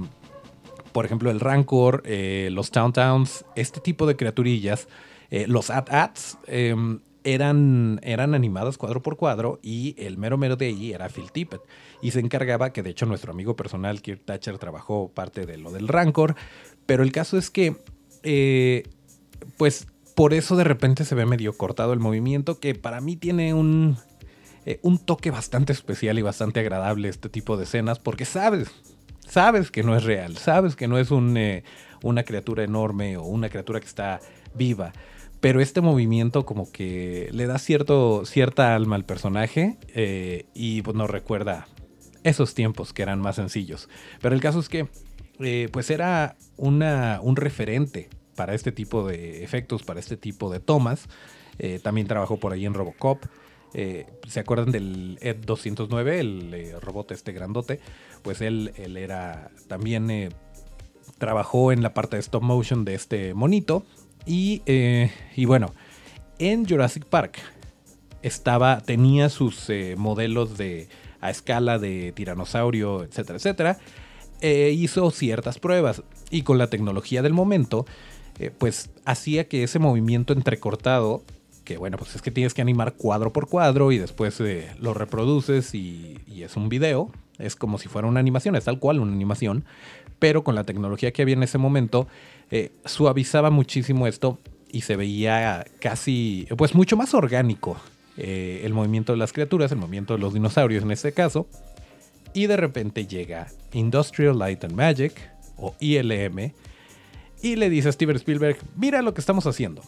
por 0.93 1.05
ejemplo, 1.05 1.31
el 1.31 1.41
Rancor, 1.41 2.03
eh, 2.05 2.51
los 2.53 2.71
Town 2.71 2.93
Towns, 2.93 3.45
este 3.57 3.81
tipo 3.81 4.07
de 4.07 4.17
criaturillas, 4.17 4.89
eh, 5.31 5.47
los 5.47 5.71
At-Ats, 5.71 6.39
eran, 7.35 8.01
eran 8.03 8.35
animadas 8.35 8.79
cuadro 8.79 9.03
por 9.03 9.17
cuadro 9.17 9.61
y 9.63 9.95
el 9.99 10.17
mero 10.17 10.39
mero 10.39 10.57
de 10.57 10.69
allí 10.69 10.93
era 10.93 11.09
Phil 11.09 11.31
Tippett. 11.31 11.61
Y 12.01 12.13
se 12.13 12.21
encargaba, 12.21 12.73
que 12.73 12.83
de 12.83 12.91
hecho 12.91 13.07
nuestro 13.07 13.33
amigo 13.33 13.55
personal 13.55 14.01
Kirk 14.01 14.25
Thatcher 14.25 14.59
trabajó 14.59 15.11
parte 15.13 15.45
de 15.45 15.59
lo 15.59 15.71
del 15.71 15.89
Rancor, 15.89 16.37
pero 16.87 17.03
el 17.03 17.13
caso 17.13 17.37
es 17.37 17.51
que, 17.51 17.77
eh, 18.23 18.85
pues 19.57 19.87
por 20.15 20.33
eso 20.33 20.57
de 20.57 20.65
repente 20.65 21.05
se 21.05 21.15
ve 21.15 21.27
medio 21.27 21.57
cortado 21.57 21.93
el 21.93 22.01
movimiento, 22.01 22.61
que 22.61 22.75
para 22.75 23.01
mí 23.01 23.17
tiene 23.17 23.53
un, 23.53 23.99
eh, 24.65 24.81
un 24.83 24.99
toque 24.99 25.31
bastante 25.31 25.73
especial 25.73 26.19
y 26.19 26.23
bastante 26.23 26.61
agradable 26.61 27.09
este 27.09 27.29
tipo 27.29 27.57
de 27.57 27.65
escenas, 27.65 27.99
porque 27.99 28.25
sabes, 28.25 28.71
sabes 29.27 29.71
que 29.71 29.83
no 29.83 29.97
es 29.97 30.05
real, 30.05 30.39
sabes 30.39 30.77
que 30.77 30.89
no 30.89 30.99
es 30.99 31.09
eh, 31.11 31.63
una 32.03 32.23
criatura 32.23 32.65
enorme 32.65 33.17
o 33.17 33.25
una 33.25 33.49
criatura 33.51 33.81
que 33.81 33.87
está 33.87 34.21
viva 34.55 34.93
pero 35.41 35.61
este 35.61 35.81
movimiento 35.81 36.45
como 36.45 36.71
que 36.71 37.29
le 37.33 37.47
da 37.47 37.59
cierto, 37.59 38.25
cierta 38.25 38.75
alma 38.75 38.97
al 38.97 39.05
personaje 39.05 39.79
eh, 39.95 40.47
y 40.55 40.83
pues, 40.83 40.97
nos 40.97 41.09
recuerda 41.09 41.69
esos 42.25 42.55
tiempos 42.55 42.93
que 42.93 43.03
eran 43.03 43.21
más 43.21 43.37
sencillos. 43.37 43.89
Pero 44.21 44.35
el 44.35 44.41
caso 44.41 44.59
es 44.59 44.69
que 44.69 44.89
eh, 45.41 45.69
pues 45.73 45.91
era 45.91 46.37
una, 46.57 47.21
un 47.23 47.37
referente 47.37 48.09
para 48.35 48.55
este 48.55 48.73
tipo 48.73 49.07
de 49.07 49.45
efectos, 49.45 49.85
para 49.85 50.01
este 50.01 50.17
tipo 50.17 50.51
de 50.51 50.59
tomas. 50.59 51.09
Eh, 51.59 51.81
también 51.83 52.09
trabajó 52.09 52.39
por 52.39 52.53
ahí 52.53 52.67
en 52.67 52.75
Robocop. 52.75 53.25
¿Se 54.27 54.41
acuerdan 54.41 54.73
del 54.73 55.19
Ed 55.21 55.37
209, 55.45 56.21
el 56.21 56.81
robot 56.81 57.13
este 57.13 57.33
grandote? 57.33 57.81
Pues 58.23 58.41
él, 58.41 58.73
él 58.77 58.97
era 58.97 59.51
también 59.69 60.33
trabajó 61.19 61.71
en 61.71 61.83
la 61.83 61.93
parte 61.93 62.17
de 62.17 62.21
stop 62.21 62.43
motion 62.43 62.87
de 62.87 62.95
este 62.95 63.35
monito 63.35 63.85
eh, 64.29 65.11
y, 65.37 65.45
bueno, 65.47 65.75
en 66.39 66.69
Jurassic 66.69 67.05
Park 67.05 67.39
estaba, 68.23 68.81
tenía 68.81 69.29
sus 69.29 69.69
eh, 69.71 69.95
modelos 69.97 70.59
de 70.59 70.89
a 71.21 71.31
escala 71.31 71.79
de 71.79 72.13
tiranosaurio, 72.13 73.03
etcétera, 73.03 73.39
etcétera. 73.39 73.79
E 74.41 74.71
hizo 74.71 75.11
ciertas 75.11 75.59
pruebas 75.59 76.03
y 76.31 76.43
con 76.43 76.59
la 76.59 76.69
tecnología 76.69 77.23
del 77.23 77.33
momento, 77.33 77.87
eh, 78.39 78.53
pues 78.57 78.91
hacía 79.05 79.49
que 79.49 79.65
ese 79.65 79.81
movimiento 79.81 80.33
entrecortado 80.33 81.25
que 81.69 81.77
bueno, 81.77 81.99
pues 81.99 82.15
es 82.17 82.23
que 82.23 82.31
tienes 82.31 82.55
que 82.55 82.63
animar 82.63 82.95
cuadro 82.95 83.31
por 83.31 83.47
cuadro 83.47 83.93
y 83.93 83.99
después 83.99 84.41
eh, 84.41 84.71
lo 84.81 84.95
reproduces 84.95 85.75
y, 85.75 86.17
es 86.35 86.57
un 86.57 86.71
video. 86.71 87.11
Es 87.39 87.57
como 87.57 87.77
si 87.77 87.89
fuera 87.89 88.09
una 88.09 88.21
animación, 88.21 88.57
es 88.57 88.65
tal 88.65 88.79
cual 88.79 89.01
una 89.01 89.13
animación, 89.13 89.67
pero 90.19 90.45
con 90.45 90.55
la 90.55 90.65
tecnología 90.65 91.13
que 91.13 91.23
había 91.23 91.35
en 91.35 91.43
ese 91.43 91.59
momento, 91.59 92.07
eh, 92.51 92.73
suavizaba 92.85 93.51
muchísimo 93.51 94.07
esto 94.07 94.39
y 94.71 94.83
se 94.83 94.97
veía 94.97 95.67
casi, 95.81 96.47
pues 96.57 96.75
mucho 96.75 96.97
más 96.97 97.15
orgánico 97.15 97.77
eh, 98.17 98.63
el 98.65 98.75
movimiento 98.75 99.13
de 99.13 99.19
las 99.19 99.33
criaturas, 99.33 99.71
el 99.71 99.79
movimiento 99.79 100.15
de 100.15 100.21
los 100.21 100.35
dinosaurios 100.35 100.83
en 100.83 100.91
este 100.91 101.13
caso. 101.13 101.47
Y 102.35 102.47
de 102.47 102.57
repente 102.57 103.07
llega 103.07 103.47
Industrial 103.73 104.39
Light 104.39 104.65
and 104.65 104.75
Magic, 104.75 105.15
o 105.57 105.75
ILM, 105.81 106.53
y 107.43 107.57
le 107.57 107.71
dice 107.71 107.89
a 107.89 107.93
Steven 107.93 108.17
Spielberg, 108.17 108.59
mira 108.77 109.03
lo 109.03 109.15
que 109.15 109.21
estamos 109.21 109.47
haciendo. 109.47 109.83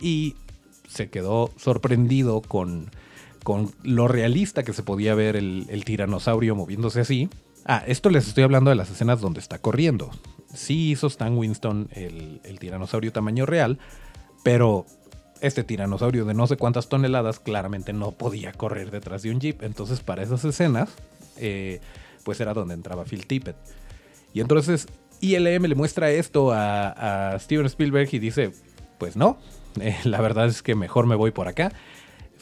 Y 0.00 0.34
se 0.88 1.08
quedó 1.08 1.50
sorprendido 1.56 2.40
con, 2.40 2.90
con 3.42 3.72
lo 3.82 4.08
realista 4.08 4.64
que 4.64 4.72
se 4.72 4.82
podía 4.82 5.14
ver 5.14 5.36
el, 5.36 5.84
tiranosaurio 5.84 6.56
moviéndose 6.56 7.00
así. 7.00 7.28
Ah, 7.66 7.82
esto 7.86 8.10
les 8.10 8.28
estoy 8.28 8.44
hablando 8.44 8.70
de 8.70 8.76
las 8.76 8.90
escenas 8.90 9.20
donde 9.20 9.40
está 9.40 9.58
corriendo. 9.58 10.10
Sí 10.52 10.90
hizo 10.90 11.06
Stan 11.06 11.36
Winston 11.36 11.88
el, 11.92 12.40
tiranosaurio 12.58 13.12
tamaño 13.12 13.46
real, 13.46 13.78
pero 14.42 14.84
este 15.40 15.64
tiranosaurio 15.64 16.26
de 16.26 16.34
no 16.34 16.46
sé 16.46 16.56
cuántas 16.56 16.88
toneladas 16.88 17.40
claramente 17.40 17.92
no 17.92 18.12
podía 18.12 18.52
correr 18.52 18.90
detrás 18.90 19.22
de 19.22 19.30
un 19.30 19.40
jeep. 19.40 19.62
Entonces 19.62 20.00
para 20.00 20.22
esas 20.22 20.44
escenas, 20.44 20.90
eh, 21.38 21.80
pues 22.22 22.38
era 22.40 22.52
donde 22.52 22.74
entraba 22.74 23.04
Phil 23.04 23.26
Tippett. 23.26 23.56
Y 24.34 24.40
entonces 24.40 24.86
ILM 25.20 25.64
le 25.64 25.74
muestra 25.74 26.10
esto 26.10 26.52
a, 26.52 27.32
a 27.32 27.38
Steven 27.38 27.66
Spielberg 27.66 28.10
y 28.12 28.18
dice, 28.18 28.52
pues 28.98 29.16
no, 29.16 29.38
eh, 29.80 29.96
la 30.04 30.20
verdad 30.20 30.46
es 30.48 30.62
que 30.62 30.74
mejor 30.74 31.06
me 31.06 31.14
voy 31.14 31.30
por 31.30 31.48
acá. 31.48 31.72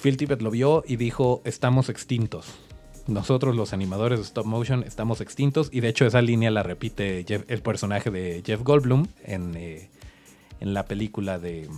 Phil 0.03 0.17
Tippett 0.17 0.43
lo 0.43 0.51
vio 0.51 0.83
y 0.85 0.97
dijo, 0.97 1.43
estamos 1.45 1.89
extintos. 1.89 2.47
Nosotros 3.07 3.57
los 3.57 3.73
animadores 3.73 4.21
de 4.21 4.25
stop 4.25 4.47
motion 4.47 4.85
estamos 4.85 5.21
extintos 5.21 5.69
y 5.73 5.81
de 5.81 5.89
hecho 5.89 6.07
esa 6.07 6.23
línea 6.23 6.51
la 6.51 6.63
repite 6.63 7.25
el 7.29 7.63
personaje 7.63 8.11
de 8.11 8.43
Jeff 8.47 8.63
Goldblum 8.63 9.07
en, 9.25 9.57
eh, 9.57 9.89
en 10.61 10.73
la 10.73 10.85
película 10.85 11.39
de, 11.39 11.69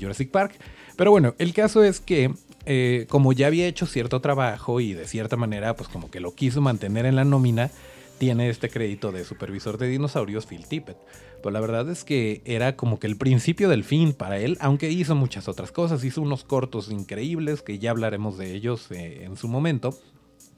Jurassic 0.00 0.30
Park. 0.30 0.54
Pero 0.96 1.10
bueno, 1.10 1.34
el 1.38 1.52
caso 1.52 1.84
es 1.84 2.00
que 2.00 2.32
eh, 2.64 3.04
como 3.10 3.34
ya 3.34 3.48
había 3.48 3.66
hecho 3.66 3.84
cierto 3.84 4.20
trabajo 4.20 4.80
y 4.80 4.94
de 4.94 5.06
cierta 5.06 5.36
manera 5.36 5.76
pues 5.76 5.90
como 5.90 6.10
que 6.10 6.20
lo 6.20 6.34
quiso 6.34 6.62
mantener 6.62 7.04
en 7.04 7.16
la 7.16 7.24
nómina, 7.24 7.70
tiene 8.16 8.48
este 8.48 8.70
crédito 8.70 9.12
de 9.12 9.24
supervisor 9.24 9.76
de 9.76 9.88
dinosaurios 9.88 10.46
Phil 10.46 10.66
Tippett. 10.66 10.96
Pero 11.42 11.50
la 11.50 11.60
verdad 11.60 11.90
es 11.90 12.04
que 12.04 12.40
era 12.46 12.76
como 12.76 12.98
que 12.98 13.06
el 13.06 13.18
principio 13.18 13.68
del 13.68 13.84
fin 13.84 14.14
para 14.14 14.38
él, 14.38 14.56
aunque 14.60 14.90
hizo 14.90 15.14
muchas 15.14 15.48
otras 15.48 15.72
cosas. 15.72 16.02
Hizo 16.04 16.22
unos 16.22 16.44
cortos 16.44 16.90
increíbles 16.90 17.60
que 17.60 17.78
ya 17.78 17.90
hablaremos 17.90 18.38
de 18.38 18.54
ellos 18.54 18.90
eh, 18.90 19.24
en 19.24 19.36
su 19.36 19.48
momento. 19.48 19.98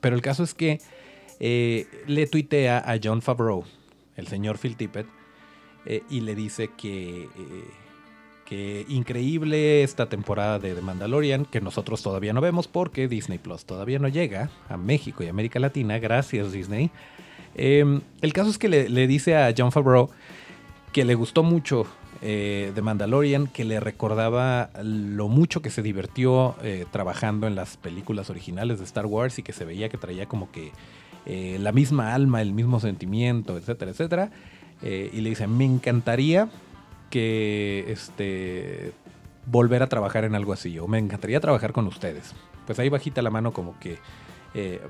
Pero 0.01 0.17
el 0.17 0.23
caso 0.23 0.43
es 0.43 0.55
que 0.55 0.81
eh, 1.41 1.87
le 2.07 2.27
tuitea 2.27 2.79
a 2.79 2.99
John 3.03 3.23
Favreau, 3.23 3.65
el 4.17 4.27
señor 4.27 4.59
Phil 4.59 4.77
Tippett, 4.77 5.07
eh, 5.85 6.03
y 6.11 6.21
le 6.21 6.35
dice 6.35 6.71
que, 6.77 7.29
que 8.45 8.87
increíble 8.89 9.83
esta 9.83 10.09
temporada 10.09 10.59
de 10.59 10.75
The 10.75 10.81
Mandalorian, 10.81 11.45
que 11.45 11.61
nosotros 11.61 12.03
todavía 12.03 12.33
no 12.33 12.41
vemos 12.41 12.69
porque 12.69 13.09
Disney 13.09 13.39
Plus 13.39 13.65
todavía 13.67 13.99
no 13.99 14.09
llega 14.09 14.51
a 14.69 14.77
México 14.77 15.23
y 15.23 15.29
América 15.29 15.59
Latina. 15.59 15.99
Gracias 15.99 16.53
Disney. 16.53 16.91
Em, 17.55 18.01
el 18.21 18.33
caso 18.33 18.51
es 18.51 18.59
que 18.59 18.69
le, 18.69 18.89
le 18.89 19.07
dice 19.07 19.37
a 19.37 19.53
John 19.57 19.73
Favreau 19.73 20.11
que 20.93 21.05
le 21.05 21.15
gustó 21.15 21.43
mucho 21.43 21.87
eh, 22.23 22.73
de 22.75 22.83
Mandalorian, 22.83 23.47
que 23.47 23.65
le 23.65 23.79
recordaba 23.79 24.71
lo 24.83 25.29
mucho 25.29 25.61
que 25.61 25.71
se 25.71 25.83
divirtió 25.83 26.57
eh, 26.63 26.87
trabajando 26.91 27.47
en 27.47 27.55
las 27.55 27.77
películas 27.77 28.31
originales 28.31 28.79
de 28.79 28.85
Star 28.85 29.07
Wars 29.07 29.39
y 29.39 29.43
que 29.43 29.53
se 29.53 29.65
veía 29.65 29.89
que 29.89 29.99
traía 29.99 30.27
como 30.27 30.51
que 30.51 30.73
eh, 31.27 31.59
la 31.61 31.73
misma 31.73 32.15
alma, 32.15 32.41
el 32.41 32.53
mismo 32.53 32.81
sentimiento, 32.81 33.59
etcétera, 33.59 33.91
etcétera. 33.91 34.31
y 34.83 35.21
le 35.21 35.29
dice, 35.29 35.47
me 35.47 35.65
encantaría 35.65 36.49
que 37.11 37.85
este 37.89 38.93
volver 39.45 39.83
a 39.83 39.89
trabajar 39.89 40.25
en 40.25 40.35
algo 40.35 40.53
así, 40.53 40.79
o 40.79 40.89
me 40.89 40.99
encantaría 40.99 41.41
trabajar 41.41 41.73
con 41.73 41.87
ustedes. 41.87 42.35
Pues 42.67 42.79
ahí 42.79 42.89
bajita 42.89 43.23
la 43.23 43.31
mano 43.31 43.53
como 43.53 43.79
que 43.79 43.99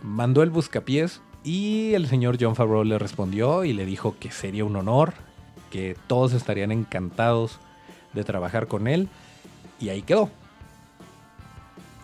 mandó 0.03 0.45
el 0.45 0.51
buscapiés 0.51 1.21
y 1.43 1.95
el 1.95 2.07
señor 2.07 2.39
John 2.41 2.55
Favreau 2.55 2.85
le 2.85 2.99
respondió 2.99 3.65
y 3.65 3.73
le 3.73 3.85
dijo 3.85 4.17
que 4.21 4.31
sería 4.31 4.65
un 4.65 4.77
honor 4.77 5.26
todos 6.07 6.33
estarían 6.33 6.73
encantados 6.73 7.59
de 8.13 8.25
trabajar 8.25 8.67
con 8.67 8.89
él. 8.89 9.09
Y 9.79 9.91
ahí 9.91 10.03
quedó. 10.03 10.31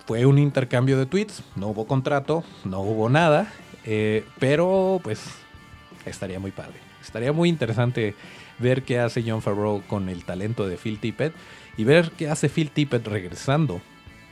Fue 0.06 0.26
un 0.26 0.38
intercambio 0.38 0.98
de 0.98 1.06
tweets, 1.06 1.42
no 1.56 1.68
hubo 1.68 1.87
contrato, 1.87 2.44
no 2.64 2.80
hubo 2.80 3.08
nada, 3.08 3.52
eh, 3.85 4.24
pero 4.38 5.00
pues 5.02 5.20
estaría 6.04 6.38
muy 6.38 6.50
padre. 6.50 6.74
Estaría 7.00 7.32
muy 7.32 7.48
interesante 7.48 8.14
ver 8.58 8.82
qué 8.82 8.98
hace 8.98 9.24
John 9.26 9.42
Favreau 9.42 9.82
con 9.87 10.08
el 10.08 10.24
talento 10.24 10.66
de 10.66 10.76
Phil 10.76 10.98
Tippett 10.98 11.35
y 11.76 11.85
ver 11.85 12.11
qué 12.12 12.28
hace 12.28 12.48
Phil 12.48 12.70
Tippett 12.70 13.06
regresando 13.06 13.80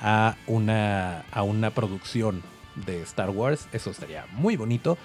a 0.01 0.37
una, 0.47 1.21
a 1.33 1.43
una 1.43 1.71
producción 1.71 2.43
de 2.87 3.03
Star 3.03 3.31
Wars. 3.31 3.69
Eso 3.73 3.91
estaría 3.91 4.27
muy 4.33 4.57
bonito. 4.57 4.99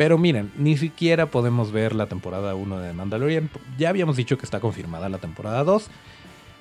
Pero 0.00 0.16
miren, 0.16 0.50
ni 0.56 0.78
siquiera 0.78 1.26
podemos 1.26 1.72
ver 1.72 1.94
la 1.94 2.06
temporada 2.06 2.54
1 2.54 2.78
de 2.78 2.94
Mandalorian. 2.94 3.50
Ya 3.76 3.90
habíamos 3.90 4.16
dicho 4.16 4.38
que 4.38 4.46
está 4.46 4.58
confirmada 4.58 5.10
la 5.10 5.18
temporada 5.18 5.62
2. 5.62 5.88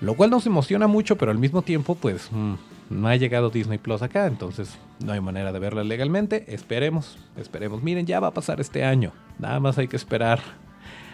Lo 0.02 0.15
cual 0.15 0.30
nos 0.30 0.45
emociona 0.45 0.88
mucho, 0.88 1.17
pero 1.17 1.32
al 1.32 1.38
mismo 1.38 1.62
tiempo, 1.62 1.95
pues 1.95 2.30
mm, 2.34 2.56
no 2.89 3.08
ha 3.08 3.15
llegado 3.15 3.49
Disney 3.49 3.78
Plus 3.78 4.02
acá, 4.02 4.25
entonces 4.25 4.78
no 5.02 5.13
hay 5.13 5.21
manera 5.21 5.54
de 5.54 5.60
verla 5.60 5.86
legalmente. 5.86 6.54
Esperemos, 6.54 7.17
esperemos. 7.38 7.82
Miren, 7.82 8.06
ya 8.06 8.19
va 8.19 8.28
a 8.28 8.34
pasar 8.34 8.60
este 8.60 8.84
año. 8.84 9.13
Nada 9.38 9.62
más 9.62 9.78
hay 9.78 9.88
que 9.88 9.95
esperar 9.95 10.41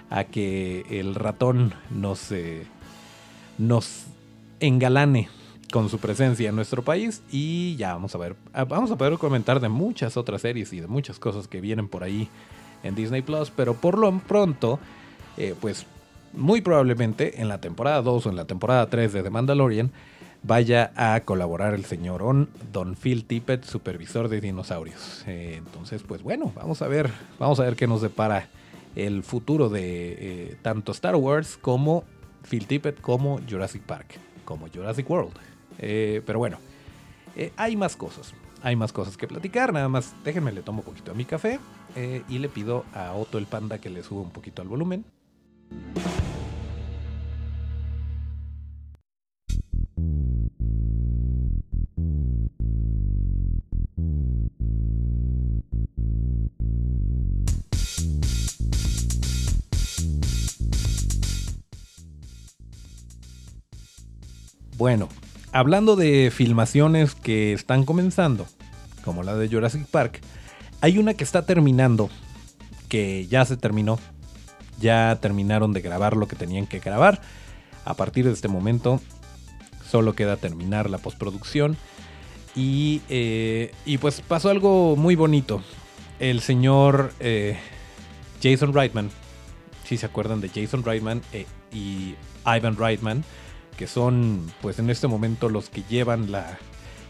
a 0.10 0.24
que 0.24 0.84
el 0.90 1.14
ratón 1.14 1.76
nos, 1.92 2.32
eh, 2.32 2.66
nos 3.60 4.08
engalane 4.60 5.30
con 5.76 5.90
su 5.90 5.98
presencia 5.98 6.48
en 6.48 6.56
nuestro 6.56 6.84
país 6.84 7.22
y 7.30 7.76
ya 7.76 7.92
vamos 7.96 8.16
a 8.16 8.18
ver, 8.18 8.38
ah, 8.54 8.64
vamos 8.64 8.92
a 8.92 8.96
poder 8.96 9.18
comentar 9.18 9.60
de 9.60 9.68
muchas 9.68 10.16
otras 10.16 10.40
series 10.40 10.72
y 10.72 10.80
de 10.80 10.88
muchas 10.88 11.20
cosas 11.20 11.50
que 11.50 11.60
vienen 11.60 11.90
por 11.90 12.02
ahí 12.02 12.30
en 12.82 12.96
Disney 12.96 13.22
Plus, 13.22 13.52
pero 13.52 13.74
por 13.74 13.98
lo 13.98 14.18
pronto, 14.20 14.80
eh, 15.36 15.54
pues 15.60 15.86
muy 16.32 16.62
probablemente 16.62 17.42
en 17.42 17.50
la 17.50 17.60
temporada 17.60 18.02
2 18.02 18.26
o 18.26 18.30
en 18.30 18.38
la 18.38 18.46
temporada 18.46 18.90
3 18.90 19.12
de 19.12 19.22
The 19.22 19.30
Mandalorian 19.30 19.92
vaya 20.44 20.94
a 20.96 21.20
colaborar 21.26 21.74
el 21.74 21.84
señor 21.84 22.24
Don 22.72 22.96
Phil 22.96 23.26
Tippett, 23.26 23.66
supervisor 23.66 24.30
de 24.30 24.40
dinosaurios. 24.40 25.26
Eh, 25.28 25.56
entonces, 25.58 26.04
pues 26.04 26.24
bueno, 26.24 26.54
vamos 26.56 26.82
a 26.84 26.88
ver, 26.88 27.12
vamos 27.38 27.60
a 27.60 27.64
ver 27.64 27.76
qué 27.76 27.86
nos 27.86 28.02
depara 28.02 28.48
el 28.96 29.24
futuro 29.24 29.68
de 29.68 29.82
eh, 29.82 30.58
tanto 30.62 30.94
Star 30.94 31.18
Wars 31.18 31.58
como 31.62 32.06
Phil 32.50 32.66
Tippett 32.66 33.02
como 33.02 33.42
Jurassic 33.50 33.82
Park, 33.82 34.22
como 34.46 34.70
Jurassic 34.74 35.10
World. 35.10 35.34
Eh, 35.80 36.22
pero 36.26 36.40
bueno, 36.40 36.58
eh, 37.36 37.52
hay 37.58 37.76
más 37.76 37.96
cosas. 37.96 38.34
Hay 38.62 38.76
más 38.76 38.92
cosas 38.92 39.18
que 39.18 39.28
platicar. 39.28 39.74
Nada 39.74 39.90
más 39.90 40.16
déjenme 40.24 40.52
le 40.52 40.62
tomo 40.62 40.80
un 40.80 40.86
poquito 40.86 41.12
a 41.12 41.14
mi 41.14 41.26
café 41.26 41.60
eh, 41.96 42.24
y 42.30 42.40
le 42.40 42.50
pido 42.50 42.86
a 42.94 43.14
Otto 43.14 43.38
el 43.38 43.46
Panda 43.46 43.80
que 43.80 43.90
le 43.90 44.04
suba 44.04 44.22
un 44.22 44.32
poquito 44.32 44.62
al 44.62 44.68
volumen. 44.68 45.06
Bueno, 64.78 65.08
hablando 65.56 65.96
de 65.96 66.32
filmaciones 66.36 67.16
que 67.16 67.54
están 67.54 67.86
comenzando, 67.86 68.46
como 69.06 69.24
la 69.24 69.38
de 69.38 69.48
Jurassic 69.48 69.86
Park, 69.86 70.20
hay 70.82 70.98
una 70.98 71.14
que 71.14 71.24
está 71.24 71.46
terminando, 71.46 72.10
que 72.90 73.26
ya 73.28 73.46
se 73.46 73.56
terminó, 73.56 73.98
ya 74.82 75.18
terminaron 75.22 75.72
de 75.72 75.80
grabar 75.80 76.18
lo 76.18 76.28
que 76.28 76.36
tenían 76.36 76.68
que 76.68 76.80
grabar. 76.80 77.22
A 77.86 77.94
partir 77.94 78.26
de 78.26 78.34
este 78.34 78.50
momento 78.50 79.00
solo 79.90 80.14
queda 80.14 80.36
terminar 80.36 80.90
la 80.90 80.98
postproducción. 80.98 81.78
Y, 82.54 83.02
eh, 83.08 83.72
pues 84.02 84.20
pasó 84.20 84.50
algo 84.50 84.98
muy 84.98 85.16
bonito. 85.16 85.62
El 86.20 86.42
señor 86.42 87.14
eh, 87.22 87.58
Jason 88.44 88.74
Reitman, 88.74 89.10
si 89.86 89.96
se 89.96 90.06
acuerdan 90.06 90.42
de 90.42 90.50
Jason 90.50 90.84
Reitman 90.84 91.22
eh, 91.32 91.46
y 91.72 92.16
Ivan 92.46 92.76
Reitman, 92.76 93.24
que 93.78 93.88
son 93.88 94.52
pues 94.62 94.80
en 94.80 94.90
este 94.90 95.08
momento 95.08 95.50
los 95.50 95.70
que 95.70 95.84
llevan 95.90 96.32
la, 96.32 96.58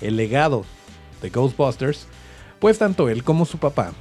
el 0.01 0.15
legado 0.15 0.65
de 1.21 1.29
Ghostbusters, 1.29 2.07
pues 2.59 2.77
tanto 2.77 3.09
él 3.09 3.23
como 3.23 3.45
su 3.45 3.57
papá, 3.57 3.93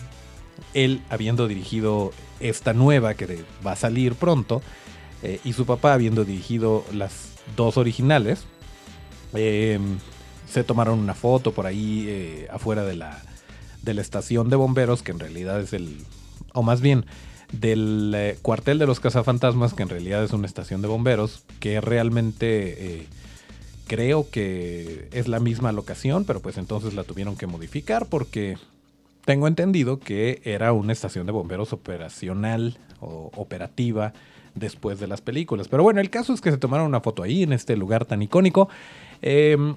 él 0.73 1.03
habiendo 1.11 1.49
dirigido 1.49 2.13
esta 2.41 2.73
nueva 2.73 3.15
que 3.15 3.45
va 3.67 3.73
a 3.73 3.77
salir 3.77 4.15
pronto, 4.15 4.63
eh, 5.23 5.41
y 5.45 5.53
su 5.53 5.67
papá 5.67 5.95
habiendo 5.95 6.25
dirigido 6.25 6.85
las 6.93 7.33
dos 7.57 7.77
originales, 7.77 8.47
Em, 9.35 9.99
se 10.49 10.63
tomaron 10.63 11.01
una 11.01 11.15
foto 11.15 11.53
por 11.53 11.67
ahí 11.67 12.07
eh, 12.09 12.49
afuera 12.53 12.85
de 12.85 12.95
la, 12.95 13.21
de 13.83 13.95
la 13.95 14.01
estación 14.01 14.49
de 14.49 14.57
bomberos, 14.57 15.03
que 15.03 15.11
en 15.11 15.19
realidad 15.19 15.61
es 15.61 15.73
el, 15.73 16.05
o 16.53 16.63
más 16.63 16.81
bien 16.81 17.05
del 17.61 18.13
eh, 18.15 18.39
cuartel 18.43 18.79
de 18.79 18.87
los 18.87 19.01
cazafantasmas, 19.01 19.75
que 19.75 19.83
en 19.83 19.89
realidad 19.89 20.25
es 20.25 20.33
una 20.33 20.47
estación 20.47 20.83
de 20.83 20.89
bomberos, 20.89 21.45
que 21.61 21.81
realmente 21.81 22.99
eh, 22.99 23.07
creo 23.87 24.29
que 24.31 25.09
es 25.13 25.29
la 25.29 25.41
misma 25.41 25.73
locación, 25.73 26.25
pero 26.25 26.41
pues 26.41 26.59
entonces 26.59 26.95
la 26.95 27.05
tuvieron 27.05 27.37
que 27.37 27.47
modificar 27.47 28.07
porque 28.07 28.57
tengo 29.25 29.49
entendido 29.49 29.99
que 29.99 30.41
era 30.45 30.73
una 30.73 30.93
estación 30.93 31.27
de 31.27 31.33
bomberos 31.33 31.73
operacional 31.73 32.79
o 33.01 33.31
operativa 33.37 34.13
después 34.55 35.01
de 35.01 35.07
las 35.07 35.21
películas. 35.21 35.69
Pero 35.69 35.83
bueno, 35.83 36.01
el 36.01 36.11
caso 36.11 36.33
es 36.33 36.41
que 36.41 36.51
se 36.51 36.59
tomaron 36.59 36.87
una 36.87 37.01
foto 37.01 37.23
ahí, 37.23 37.43
en 37.43 37.53
este 37.53 37.77
lugar 37.77 38.05
tan 38.05 38.23
icónico. 38.23 38.69
Em, 39.23 39.77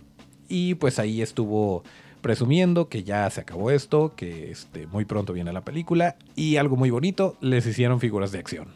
y 0.50 0.76
pues 0.76 1.00
ahí 1.00 1.22
estuvo 1.22 1.84
presumiendo 2.28 2.90
que 2.90 3.06
ya 3.06 3.30
se 3.30 3.40
acabó 3.40 3.72
esto, 3.72 4.12
que 4.14 4.52
este, 4.52 4.86
muy 4.88 5.06
pronto 5.06 5.32
viene 5.32 5.54
la 5.54 5.62
película. 5.62 6.18
Y 6.36 6.58
algo 6.58 6.76
muy 6.76 6.90
bonito, 6.90 7.38
les 7.40 7.66
hicieron 7.66 8.02
figuras 8.02 8.34
de 8.34 8.40
acción. 8.40 8.68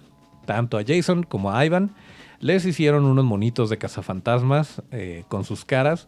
Tanto 0.46 0.78
a 0.78 0.86
Jason 0.88 1.24
como 1.24 1.52
a 1.52 1.66
Ivan 1.66 1.92
les 2.40 2.66
hicieron 2.66 3.04
unos 3.04 3.26
monitos 3.26 3.70
de 3.70 3.78
cazafantasmas 3.78 4.82
eh, 4.92 5.26
con 5.28 5.44
sus 5.44 5.66
caras. 5.66 6.08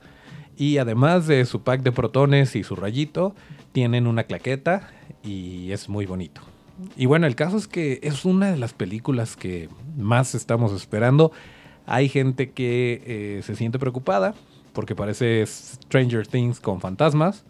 Y 0.55 0.77
además 0.77 1.27
de 1.27 1.43
su 1.43 1.63
pack 1.63 1.81
de 1.81 1.91
protones 1.91 2.55
y 2.55 2.63
su 2.63 2.77
rayito, 2.77 3.35
tienen 3.73 4.07
una 4.07 4.23
claqueta 4.23 4.89
y 5.21 5.71
es 5.71 5.89
muy 5.89 6.05
bonito. 6.05 6.39
Y 6.95 7.07
bueno, 7.07 7.27
el 7.27 7.35
caso 7.35 7.57
es 7.57 7.67
que 7.67 7.99
es 8.03 8.23
una 8.23 8.51
de 8.51 8.57
las 8.57 8.71
películas 8.71 9.35
que 9.35 9.67
más 9.97 10.33
estamos 10.33 10.71
esperando. 10.71 11.33
Hay 11.87 12.07
gente 12.07 12.51
que 12.51 13.03
eh, 13.05 13.41
se 13.43 13.57
siente 13.57 13.79
preocupada 13.79 14.33
porque 14.73 14.95
parece 14.95 15.45
Stranger 15.45 16.27
Things 16.27 16.59
con 16.59 16.81
fantasmas. 16.81 17.45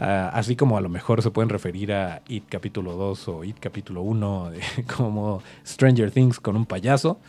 Ah, 0.00 0.30
así 0.34 0.56
como 0.56 0.76
a 0.76 0.80
lo 0.80 0.88
mejor 0.88 1.22
se 1.22 1.30
pueden 1.30 1.48
referir 1.48 1.92
a 1.92 2.22
It 2.26 2.44
capítulo 2.48 2.94
2 2.94 3.28
o 3.28 3.44
It 3.44 3.58
capítulo 3.60 4.02
1 4.02 4.50
como 4.96 5.42
Stranger 5.64 6.10
Things 6.10 6.40
con 6.40 6.56
un 6.56 6.66
payaso. 6.66 7.20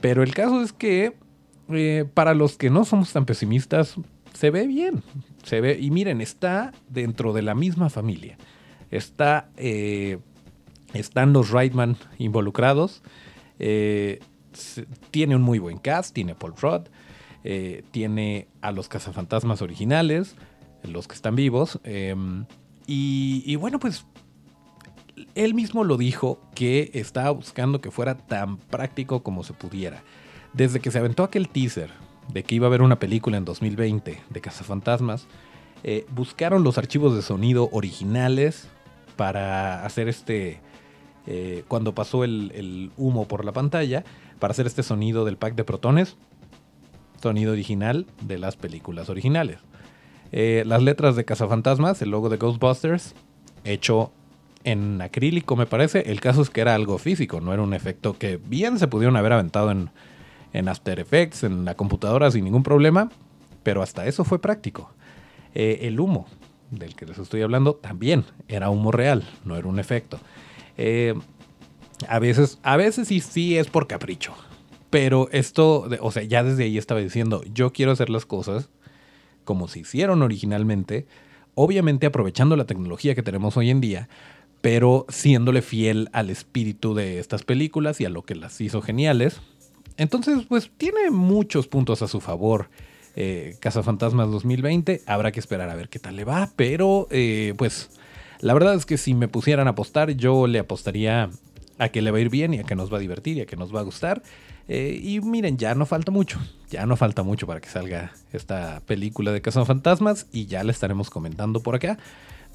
Pero 0.00 0.22
el 0.22 0.34
caso 0.34 0.62
es 0.62 0.72
que 0.72 1.14
eh, 1.70 2.06
para 2.14 2.34
los 2.34 2.56
que 2.56 2.70
no 2.70 2.84
somos 2.84 3.12
tan 3.12 3.26
pesimistas, 3.26 3.96
se 4.32 4.50
ve 4.50 4.66
bien. 4.66 5.02
Se 5.42 5.60
ve, 5.60 5.78
y 5.80 5.90
miren, 5.90 6.20
está 6.20 6.72
dentro 6.88 7.32
de 7.32 7.42
la 7.42 7.54
misma 7.54 7.90
familia. 7.90 8.36
Está, 8.90 9.48
eh, 9.56 10.18
están 10.94 11.32
los 11.32 11.50
Reitman 11.50 11.96
involucrados. 12.18 13.02
Eh, 13.58 14.20
tiene 15.10 15.36
un 15.36 15.42
muy 15.42 15.58
buen 15.58 15.78
cast, 15.78 16.14
tiene 16.14 16.34
Paul 16.34 16.54
Rudd, 16.60 16.88
eh, 17.44 17.84
tiene 17.90 18.48
a 18.60 18.72
los 18.72 18.88
cazafantasmas 18.88 19.62
originales, 19.62 20.36
los 20.82 21.08
que 21.08 21.14
están 21.14 21.36
vivos. 21.36 21.80
Em, 21.84 22.46
y, 22.86 23.54
bueno, 23.56 23.78
pues 23.78 24.06
él 25.34 25.54
mismo 25.54 25.84
lo 25.84 25.96
dijo 25.96 26.40
que 26.54 26.90
estaba 26.94 27.30
buscando 27.30 27.80
que 27.80 27.90
fuera 27.90 28.16
tan 28.16 28.56
práctico 28.56 29.22
como 29.22 29.44
se 29.44 29.52
pudiera. 29.52 30.02
Desde 30.54 30.80
que 30.80 30.90
se 30.90 30.98
aventó 30.98 31.22
aquel 31.22 31.48
teaser 31.48 31.90
de 32.32 32.42
que 32.42 32.54
iba 32.54 32.66
a 32.66 32.68
haber 32.68 32.82
una 32.82 32.98
película 32.98 33.36
en 33.36 33.44
2020 33.44 34.20
de 34.30 34.40
Cazafantasmas, 34.40 35.26
eh, 35.84 36.06
buscaron 36.10 36.64
los 36.64 36.78
archivos 36.78 37.14
de 37.14 37.22
sonido 37.22 37.68
originales 37.72 38.68
para 39.16 39.84
hacer 39.84 40.08
este, 40.08 40.60
eh, 41.26 41.64
cuando 41.68 41.94
pasó 41.94 42.24
el, 42.24 42.90
humo 42.96 43.28
por 43.28 43.44
la 43.44 43.52
pantalla, 43.52 44.04
para 44.38 44.52
hacer 44.52 44.66
este 44.66 44.82
sonido 44.82 45.24
del 45.24 45.36
pack 45.36 45.54
de 45.54 45.64
protones, 45.64 46.16
sonido 47.20 47.52
original 47.52 48.06
de 48.20 48.38
las 48.38 48.56
películas 48.56 49.08
originales. 49.08 49.58
Eh, 50.32 50.62
las 50.66 50.82
letras 50.82 51.16
de 51.16 51.24
Cazafantasmas, 51.24 52.02
el 52.02 52.10
logo 52.10 52.28
de 52.28 52.36
Ghostbusters, 52.36 53.14
hecho 53.64 54.12
en 54.64 55.00
acrílico 55.00 55.56
me 55.56 55.66
parece, 55.66 56.10
el 56.10 56.20
caso 56.20 56.42
es 56.42 56.50
que 56.50 56.60
era 56.60 56.74
algo 56.74 56.98
físico, 56.98 57.40
no 57.40 57.52
era 57.52 57.62
un 57.62 57.74
efecto 57.74 58.18
que 58.18 58.36
bien 58.36 58.78
se 58.78 58.88
pudieron 58.88 59.16
haber 59.16 59.32
aventado 59.32 59.70
en, 59.70 59.90
en 60.52 60.68
After 60.68 60.98
Effects, 61.00 61.44
en 61.44 61.64
la 61.64 61.74
computadora 61.74 62.30
sin 62.30 62.44
ningún 62.44 62.62
problema, 62.62 63.10
pero 63.62 63.82
hasta 63.82 64.06
eso 64.06 64.24
fue 64.24 64.40
práctico. 64.40 64.90
Eh, 65.54 65.80
el 65.82 65.98
humo 66.00 66.26
del 66.70 66.94
que 66.94 67.06
les 67.06 67.18
estoy 67.18 67.42
hablando 67.42 67.74
también 67.74 68.24
era 68.48 68.70
humo 68.70 68.92
real, 68.92 69.24
no 69.44 69.56
era 69.56 69.68
un 69.68 69.78
efecto. 69.78 70.18
Eh, 70.76 71.14
a 72.06 72.18
veces, 72.18 72.58
a 72.62 72.76
veces 72.76 73.08
sí, 73.08 73.20
sí 73.20 73.56
es 73.56 73.68
por 73.68 73.86
capricho. 73.86 74.34
Pero 74.90 75.28
esto, 75.32 75.88
o 76.00 76.10
sea, 76.10 76.22
ya 76.22 76.42
desde 76.42 76.64
ahí 76.64 76.78
estaba 76.78 77.00
diciendo, 77.00 77.42
yo 77.52 77.72
quiero 77.72 77.92
hacer 77.92 78.10
las 78.10 78.26
cosas 78.26 78.70
como 79.44 79.68
se 79.68 79.80
hicieron 79.80 80.22
originalmente, 80.22 81.06
obviamente 81.54 82.06
aprovechando 82.06 82.56
la 82.56 82.66
tecnología 82.66 83.14
que 83.14 83.22
tenemos 83.22 83.56
hoy 83.56 83.70
en 83.70 83.80
día, 83.80 84.08
pero 84.60 85.06
siéndole 85.08 85.62
fiel 85.62 86.10
al 86.12 86.28
espíritu 86.30 86.94
de 86.94 87.18
estas 87.18 87.44
películas 87.44 88.00
y 88.00 88.04
a 88.04 88.10
lo 88.10 88.22
que 88.22 88.34
las 88.34 88.60
hizo 88.60 88.82
geniales, 88.82 89.40
entonces, 89.98 90.44
pues 90.48 90.70
tiene 90.78 91.10
muchos 91.10 91.66
puntos 91.66 92.02
a 92.02 92.08
su 92.08 92.20
favor. 92.20 92.70
Eh, 93.16 93.56
Cazafantasmas 93.58 94.30
2020, 94.30 95.02
habrá 95.06 95.32
que 95.32 95.40
esperar 95.40 95.68
a 95.70 95.74
ver 95.74 95.88
qué 95.88 95.98
tal 95.98 96.14
le 96.14 96.24
va, 96.24 96.50
pero 96.54 97.08
eh, 97.10 97.52
pues 97.58 97.90
la 98.40 98.54
verdad 98.54 98.74
es 98.74 98.86
que 98.86 98.96
si 98.96 99.12
me 99.14 99.26
pusieran 99.26 99.66
a 99.66 99.70
apostar, 99.70 100.12
yo 100.12 100.46
le 100.46 100.60
apostaría 100.60 101.30
a 101.78 101.88
que 101.88 102.00
le 102.00 102.12
va 102.12 102.18
a 102.18 102.20
ir 102.20 102.30
bien 102.30 102.54
y 102.54 102.60
a 102.60 102.62
que 102.62 102.76
nos 102.76 102.92
va 102.92 102.98
a 102.98 103.00
divertir 103.00 103.38
y 103.38 103.40
a 103.40 103.46
que 103.46 103.56
nos 103.56 103.74
va 103.74 103.80
a 103.80 103.82
gustar. 103.82 104.22
Eh, 104.68 105.00
y 105.02 105.20
miren, 105.20 105.56
ya 105.56 105.74
no 105.74 105.86
falta 105.86 106.12
mucho, 106.12 106.38
ya 106.70 106.84
no 106.84 106.96
falta 106.96 107.22
mucho 107.22 107.46
para 107.46 107.60
que 107.60 107.70
salga 107.70 108.12
esta 108.32 108.80
película 108.86 109.32
de 109.32 109.40
Cazafantasmas 109.40 110.26
y 110.30 110.44
ya 110.46 110.62
la 110.62 110.72
estaremos 110.72 111.08
comentando 111.08 111.60
por 111.60 111.74
acá. 111.74 111.98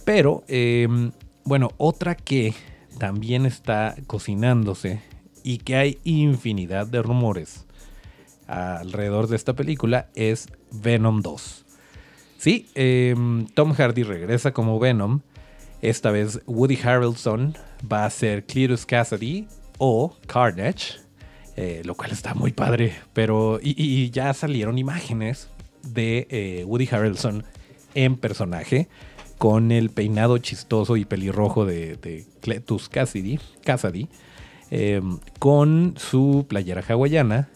Pero, 0.06 0.44
em, 0.48 1.12
bueno, 1.44 1.72
otra 1.78 2.16
que 2.16 2.54
también 3.00 3.48
está 3.48 3.96
cocinándose 4.06 5.02
y 5.44 5.58
que 5.58 5.76
hay 5.76 5.98
infinidad 6.04 6.86
de 6.88 7.02
rumores 7.02 7.66
alrededor 8.48 9.28
de 9.28 9.36
esta 9.36 9.54
película 9.54 10.10
es 10.16 10.48
Venom 10.72 11.22
2. 11.22 11.66
Sí, 12.38 12.68
em, 12.76 13.48
Tom 13.48 13.74
Hardy 13.74 14.04
regresa 14.04 14.52
como 14.52 14.80
Venom. 14.80 15.22
Esta 15.82 16.12
vez 16.12 16.42
Woody 16.46 16.78
Harrelson 16.84 17.56
va 17.92 18.06
a 18.06 18.10
ser 18.10 18.46
Cletus 18.46 18.86
Cassidy 18.86 19.48
o 19.78 20.16
Carnage, 20.28 21.03
eh, 21.56 21.82
lo 21.86 21.96
cual 21.96 22.12
está 22.12 22.34
muy 22.34 22.52
padre. 22.52 22.94
Pero 23.14 23.60
y, 23.62 24.10
ya 24.12 24.34
salieron 24.34 24.78
imágenes 24.78 25.50
de 25.84 26.28
eh, 26.30 26.64
Woody 26.66 26.88
Harrelson 26.92 27.44
en 27.96 28.16
personaje 28.18 28.88
con 29.38 29.72
el 29.72 29.90
peinado 29.90 30.38
chistoso 30.38 30.96
y 30.98 31.06
pelirrojo 31.06 31.66
de, 31.66 31.98
de 31.98 32.26
Cletus 32.42 32.90
Cassidy, 32.90 33.40
Cassidy 33.64 34.08
Em, 34.76 35.20
con 35.38 35.94
su 35.98 36.48
playera 36.50 36.82
hawaiana 36.82 37.48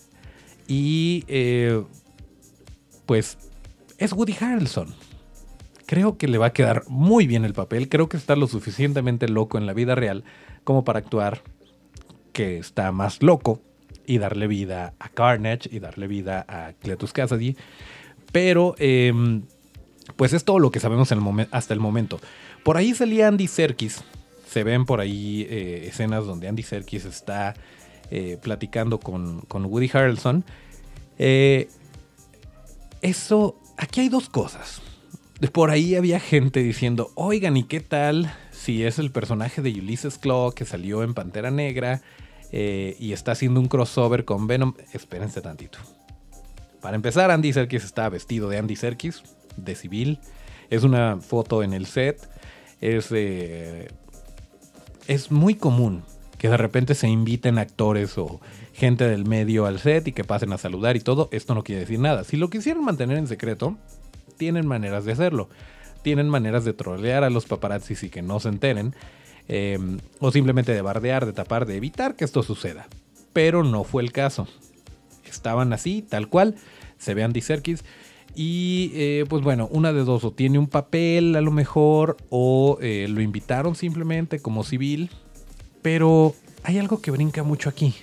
y 0.68 1.24
eh, 1.28 1.84
pues 3.08 3.40
es 3.98 4.14
Woody 4.14 4.36
Harrelson. 4.40 4.94
Creo 5.88 6.20
que 6.20 6.28
le 6.28 6.38
va 6.38 6.46
a 6.46 6.54
quedar 6.54 6.84
muy 6.88 7.26
bien 7.26 7.44
el 7.44 7.54
papel, 7.54 7.90
creo 7.90 8.08
que 8.08 8.18
está 8.18 8.36
lo 8.36 8.46
suficientemente 8.46 9.28
loco 9.28 9.58
en 9.58 9.66
la 9.66 9.74
vida 9.74 9.96
real 9.96 10.26
como 10.64 10.84
para 10.84 11.00
actuar 11.00 11.42
que 12.34 12.60
está 12.60 12.92
más 12.92 13.24
loco 13.24 13.62
y 14.08 14.18
darle 14.18 14.48
vida 14.48 14.94
a 14.98 15.10
Carnage 15.10 15.70
y 15.72 15.80
darle 15.80 16.08
vida 16.08 16.46
a 16.48 16.74
Cletus 16.74 17.14
Cassidy. 17.14 17.56
Pero, 18.32 18.74
em, 18.80 19.44
pues 20.16 20.34
es 20.34 20.44
todo 20.44 20.58
lo 20.58 20.72
que 20.72 20.80
sabemos 20.80 21.12
hasta 21.52 21.74
el 21.74 21.80
momento. 21.80 22.20
Por 22.64 22.78
ahí 22.78 22.96
salía 22.96 23.28
Andy 23.28 23.48
Serkis, 23.48 24.04
se 24.50 24.64
ven 24.64 24.86
por 24.86 25.02
ahí 25.02 25.46
eh, 25.50 25.88
escenas 25.88 26.26
donde 26.26 26.48
Andy 26.48 26.64
Serkis 26.64 27.06
está 27.06 27.54
eh, 28.10 28.38
platicando 28.42 29.00
con, 29.00 29.46
Woody 29.52 29.92
Harrelson. 29.94 30.46
Eh, 31.20 31.68
eso, 33.02 33.60
aquí 33.78 34.00
hay 34.00 34.10
dos 34.10 34.30
cosas. 34.30 34.82
Por 35.52 35.70
ahí 35.70 35.96
había 35.96 36.20
gente 36.20 36.64
diciendo, 36.64 37.12
oigan, 37.16 37.58
¿y 37.58 37.64
qué 37.64 37.82
tal 37.82 38.34
si 38.52 38.84
es 38.84 39.00
el 39.00 39.12
personaje 39.12 39.62
de 39.62 39.72
Ulysses 39.72 40.18
Claw 40.18 40.54
que 40.54 40.66
salió 40.66 41.04
en 41.04 41.14
Pantera 41.14 41.52
Negra 41.52 42.02
y 42.52 43.12
está 43.14 43.34
haciendo 43.34 43.60
un 43.60 43.68
crossover 43.68 44.26
con 44.26 44.48
Venom? 44.48 44.74
Espérense 44.94 45.42
tantito. 45.42 45.80
Para 46.82 46.96
empezar, 46.96 47.32
Andy 47.32 47.54
Serkis 47.54 47.84
está 47.84 48.08
vestido 48.10 48.50
de 48.50 48.58
Andy 48.58 48.76
Serkis, 48.76 49.24
de 49.58 49.76
civil. 49.76 50.20
Es 50.70 50.84
una 50.84 51.18
foto 51.18 51.64
en 51.64 51.74
el 51.74 51.86
set. 51.86 52.30
Es 52.80 53.12
es 55.08 55.32
muy 55.32 55.56
común 55.56 56.04
que 56.38 56.50
de 56.50 56.58
repente 56.58 56.94
se 56.94 57.08
inviten 57.08 57.58
actores 57.58 58.18
o 58.18 58.40
gente 58.74 59.08
del 59.08 59.26
medio 59.26 59.66
al 59.66 59.80
set 59.80 60.08
y 60.08 60.12
que 60.12 60.24
pasen 60.24 60.54
a 60.54 60.58
saludar 60.58 60.96
y 60.96 61.00
todo. 61.00 61.30
Esto 61.32 61.56
no 61.56 61.64
quiere 61.64 61.82
decir 61.82 62.00
nada. 62.00 62.24
Si 62.24 62.38
lo 62.38 62.50
quisieran 62.50 62.84
mantener 62.84 63.18
en 63.18 63.28
secreto, 63.28 63.76
tienen 64.38 64.68
maneras 64.68 65.06
de 65.06 65.14
hacerlo. 65.14 65.50
Tienen 66.04 66.30
maneras 66.30 66.64
de 66.64 66.74
trolear 66.74 67.24
a 67.24 67.30
los 67.30 67.46
paparazzis 67.46 68.04
y 68.04 68.10
que 68.10 68.22
no 68.22 68.40
se 68.40 68.50
enteren. 68.50 68.94
Em, 69.50 70.00
o 70.20 70.32
simplemente 70.32 70.74
de 70.74 70.82
bardear, 70.82 71.26
de 71.26 71.34
tapar, 71.34 71.66
de 71.66 71.78
evitar 71.78 72.16
que 72.16 72.26
esto 72.26 72.44
suceda. 72.44 72.88
Pero 73.34 73.64
no 73.64 73.84
fue 73.84 74.04
el 74.04 74.12
caso. 74.12 74.48
Estaban 75.26 75.74
así, 75.74 76.02
tal 76.02 76.28
cual. 76.28 76.56
Se 76.98 77.14
ve 77.14 77.24
Andy 77.24 77.42
Serkis. 77.42 77.84
Y 78.36 78.92
eh, 78.94 79.26
pues 79.28 79.44
bueno, 79.44 79.68
una 79.72 79.94
de 79.94 80.04
dos, 80.04 80.24
o 80.24 80.32
tiene 80.32 80.60
un 80.60 80.68
papel 80.68 81.36
a 81.36 81.42
lo 81.42 81.52
mejor, 81.52 82.18
o 82.30 82.78
eh, 82.82 83.08
lo 83.10 83.22
invitaron 83.22 83.76
simplemente 83.76 84.40
como 84.40 84.64
civil. 84.64 85.10
Pero 85.82 86.36
hay 86.64 86.78
algo 86.78 87.02
que 87.02 87.12
brinca 87.12 87.44
mucho 87.44 87.70
aquí. 87.70 87.96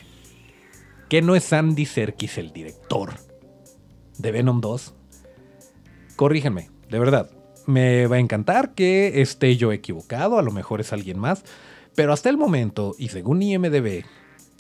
Que 1.09 1.23
no 1.23 1.37
es 1.37 1.53
Andy 1.53 1.85
Serkis 1.85 2.39
el 2.39 2.53
director 2.53 3.15
de 4.19 4.33
Venom 4.33 4.61
2. 4.61 4.95
Corríjanme, 6.17 6.71
de 6.89 6.99
verdad. 6.99 7.31
Me 7.67 8.07
va 8.07 8.17
a 8.17 8.19
encantar 8.21 8.75
que 8.75 9.23
esté 9.23 9.57
yo 9.57 9.73
equivocado, 9.73 10.39
a 10.39 10.43
lo 10.43 10.53
mejor 10.53 10.81
es 10.81 10.93
alguien 10.93 11.19
más. 11.19 11.45
Pero 11.95 12.13
hasta 12.13 12.29
el 12.29 12.37
momento, 12.37 12.95
y 12.99 13.09
según 13.09 13.43
IMDB, 13.43 14.05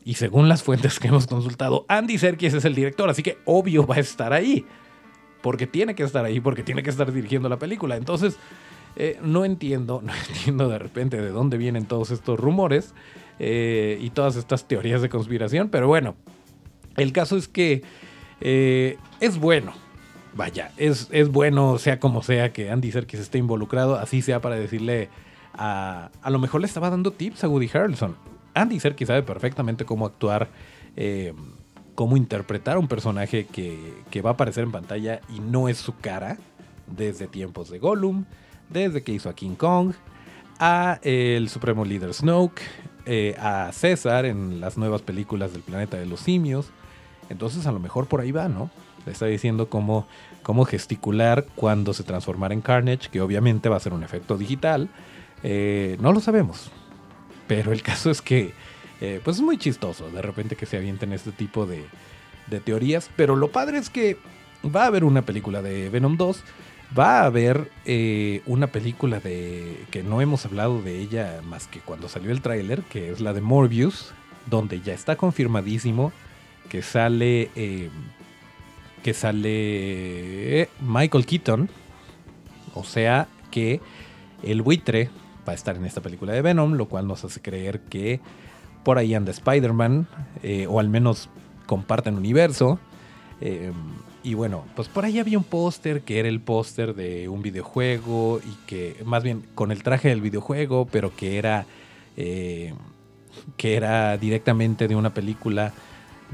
y 0.04 0.14
según 0.14 0.48
las 0.48 0.62
fuentes 0.62 1.00
que 1.00 1.08
hemos 1.08 1.26
consultado, 1.26 1.84
Andy 1.88 2.18
Serkis 2.18 2.54
es 2.54 2.64
el 2.64 2.74
director, 2.74 3.08
así 3.08 3.22
que 3.22 3.38
obvio 3.44 3.86
va 3.86 3.96
a 3.96 4.00
estar 4.00 4.32
ahí. 4.32 4.64
Porque 5.42 5.66
tiene 5.66 5.94
que 5.94 6.04
estar 6.04 6.24
ahí, 6.24 6.40
porque 6.40 6.62
tiene 6.62 6.82
que 6.82 6.90
estar 6.90 7.12
dirigiendo 7.12 7.48
la 7.48 7.58
película. 7.58 7.96
Entonces, 7.96 8.38
eh, 8.96 9.18
no 9.22 9.44
entiendo, 9.44 10.00
no 10.04 10.12
entiendo 10.14 10.68
de 10.68 10.78
repente 10.78 11.20
de 11.20 11.30
dónde 11.30 11.56
vienen 11.56 11.86
todos 11.86 12.10
estos 12.10 12.38
rumores 12.38 12.94
eh, 13.38 13.98
y 14.00 14.10
todas 14.10 14.36
estas 14.36 14.68
teorías 14.68 15.02
de 15.02 15.08
conspiración, 15.08 15.68
pero 15.68 15.88
bueno, 15.88 16.14
el 16.96 17.12
caso 17.12 17.36
es 17.36 17.48
que 17.48 17.82
eh, 18.40 18.96
es 19.20 19.38
bueno. 19.38 19.72
Vaya, 20.34 20.72
es, 20.76 21.08
es, 21.12 21.30
bueno, 21.30 21.78
sea 21.78 22.00
como 22.00 22.22
sea, 22.22 22.52
que 22.52 22.70
Andy 22.70 22.90
Serkis 22.90 23.20
esté 23.20 23.38
involucrado, 23.38 23.96
así 23.96 24.22
sea 24.22 24.40
para 24.40 24.56
decirle 24.56 25.08
a... 25.52 26.10
A 26.22 26.30
lo 26.30 26.38
mejor 26.38 26.60
le 26.60 26.66
estaba 26.66 26.90
dando 26.90 27.12
tips 27.12 27.44
a 27.44 27.48
Woody 27.48 27.70
Harrelson. 27.72 28.16
Andy 28.54 28.80
Serkis 28.80 29.08
sabe 29.08 29.22
perfectamente 29.22 29.84
cómo 29.84 30.06
actuar, 30.06 30.48
eh, 30.96 31.32
cómo 31.94 32.16
interpretar 32.16 32.76
a 32.76 32.78
un 32.80 32.88
personaje 32.88 33.46
que, 33.46 33.78
que, 34.10 34.22
va 34.22 34.30
a 34.30 34.32
aparecer 34.34 34.64
en 34.64 34.72
pantalla 34.72 35.20
y 35.28 35.40
no 35.40 35.68
es 35.68 35.78
su 35.78 35.96
cara, 35.96 36.38
desde 36.86 37.26
tiempos 37.26 37.70
de 37.70 37.78
Gollum, 37.78 38.24
desde 38.68 39.02
que 39.02 39.12
hizo 39.12 39.28
a 39.28 39.34
King 39.34 39.54
Kong, 39.54 39.92
a 40.58 40.98
el 41.02 41.48
supremo 41.48 41.84
líder 41.84 42.14
Snoke, 42.14 42.62
eh, 43.06 43.36
a 43.38 43.70
César 43.72 44.24
en 44.24 44.60
las 44.60 44.78
nuevas 44.78 45.02
películas 45.02 45.52
del 45.52 45.62
planeta 45.62 45.96
de 45.96 46.06
los 46.06 46.20
simios. 46.20 46.70
Entonces 47.30 47.66
a 47.66 47.72
lo 47.72 47.80
mejor 47.80 48.06
por 48.06 48.20
ahí 48.20 48.32
va, 48.32 48.48
¿no? 48.48 48.70
Le 49.06 49.12
está 49.12 49.26
diciendo 49.26 49.68
cómo, 49.68 50.06
cómo 50.42 50.64
gesticular 50.64 51.46
cuando 51.54 51.92
se 51.92 52.04
transformara 52.04 52.54
en 52.54 52.60
Carnage, 52.60 53.10
que 53.10 53.20
obviamente 53.20 53.68
va 53.68 53.76
a 53.76 53.80
ser 53.80 53.92
un 53.92 54.02
efecto 54.02 54.38
digital. 54.38 54.88
Eh, 55.42 55.96
no 56.00 56.12
lo 56.12 56.20
sabemos. 56.20 56.70
Pero 57.46 57.72
el 57.72 57.82
caso 57.82 58.10
es 58.10 58.22
que, 58.22 58.52
eh, 59.00 59.20
pues 59.22 59.37
es 59.37 59.42
muy 59.42 59.58
chistoso 59.58 60.10
de 60.10 60.22
repente 60.22 60.56
que 60.56 60.66
se 60.66 60.78
avienten 60.78 61.12
este 61.12 61.32
tipo 61.32 61.66
de, 61.66 61.84
de 62.46 62.60
teorías. 62.60 63.10
Pero 63.16 63.37
lo 63.37 63.48
padre 63.48 63.78
es 63.78 63.90
que 63.90 64.16
va 64.64 64.84
a 64.84 64.87
haber 64.87 65.04
una 65.04 65.22
película 65.22 65.60
de 65.60 65.90
Venom 65.90 66.16
2 66.16 66.42
va 66.96 67.20
a 67.20 67.26
haber 67.26 67.70
eh, 67.84 68.42
una 68.46 68.68
película 68.68 69.20
de 69.20 69.84
que 69.90 70.02
no 70.02 70.20
hemos 70.20 70.44
hablado 70.46 70.82
de 70.82 71.00
ella 71.00 71.40
más 71.44 71.66
que 71.66 71.80
cuando 71.80 72.08
salió 72.08 72.30
el 72.30 72.40
tráiler, 72.40 72.82
que 72.82 73.10
es 73.10 73.20
la 73.20 73.32
de 73.32 73.40
Morbius, 73.40 74.12
donde 74.46 74.80
ya 74.80 74.92
está 74.92 75.16
confirmadísimo 75.16 76.12
que 76.68 76.83
sale 76.83 77.50
eh, 77.57 77.90
que 79.03 79.14
sale 79.14 80.68
Michael 80.81 81.27
Keaton, 81.27 81.68
o 82.74 82.85
sea 82.85 83.29
que 83.50 83.81
el 84.42 84.62
buitre 84.62 85.11
va 85.46 85.53
a 85.53 85.55
estar 85.55 85.77
en 85.77 85.85
esta 85.85 86.00
película 86.00 86.33
de 86.33 86.42
Venom, 86.42 86.72
lo 86.72 86.87
cual 86.87 87.07
nos 87.07 87.24
hace 87.24 87.40
creer 87.40 87.81
que 87.81 88.20
por 88.83 88.98
ahí 88.98 89.14
anda 89.14 89.31
Spider-Man, 89.31 90.07
eh, 90.42 90.66
o 90.66 90.81
al 90.81 90.88
menos 90.88 91.29
comparten 91.66 92.16
universo. 92.16 92.79
Y 94.24 94.33
bueno, 94.33 94.64
pues 94.74 94.88
por 94.88 95.05
ahí 95.05 95.18
había 95.18 95.37
un 95.37 95.44
póster 95.44 96.00
que 96.00 96.18
era 96.18 96.29
el 96.29 96.40
póster 96.40 96.94
de 96.94 97.29
un 97.29 97.42
videojuego 97.42 98.40
y 98.42 98.57
que, 98.66 98.96
más 99.05 99.22
bien 99.22 99.44
con 99.55 99.70
el 99.70 99.83
traje 99.83 100.09
del 100.09 100.22
videojuego, 100.22 100.87
pero 100.90 101.14
que 101.14 101.37
era, 101.37 101.66
eh, 102.16 102.72
que 103.59 103.77
era 103.77 104.16
directamente 104.16 104.88
de 104.88 104.96
una 104.96 105.12
película 105.12 105.74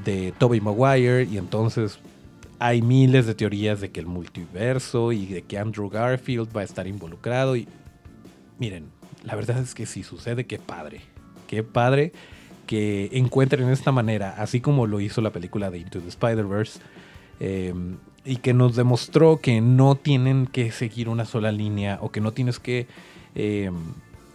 de 0.05 0.33
Tobey 0.38 0.61
Maguire 0.61 1.24
y 1.24 1.38
entonces 1.38 1.98
hay 2.59 2.83
miles 2.83 3.26
de 3.26 3.35
teorías 3.35 3.81
de 3.81 3.90
que 3.90 4.00
el 4.00 4.07
multiverso 4.07 5.12
y 5.12 5.26
de 5.26 5.42
que 5.42 5.59
Andrew 5.59 5.88
Garfield 5.88 6.55
va 6.55 6.61
a 6.61 6.64
estar 6.64 6.87
involucrado 6.87 7.57
y 7.57 7.66
miren, 8.59 8.90
la 9.24 9.35
verdad 9.35 9.59
es 9.59 9.74
que 9.74 9.87
si 9.87 10.03
sucede, 10.03 10.46
qué 10.46 10.59
padre, 10.59 11.00
qué 11.46 11.62
padre 11.62 12.12
que 12.66 13.11
encuentren 13.12 13.68
esta 13.70 13.92
manera, 13.92 14.35
así 14.38 14.61
como 14.61 14.87
lo 14.87 15.00
hizo 15.00 15.20
la 15.20 15.31
película 15.31 15.70
de 15.70 15.79
Into 15.79 16.00
the 16.00 16.09
Spider-Verse 16.09 16.81
Em, 17.40 17.96
y 18.22 18.37
que 18.37 18.53
nos 18.53 18.76
demostró 18.76 19.38
que 19.38 19.62
no 19.62 19.94
tienen 19.94 20.46
que 20.46 20.70
seguir 20.72 21.09
una 21.09 21.24
sola 21.24 21.50
línea 21.50 21.98
o 22.03 22.11
que 22.11 22.20
no 22.20 22.33
tienes 22.33 22.61
que 22.61 22.87
em, 23.35 23.74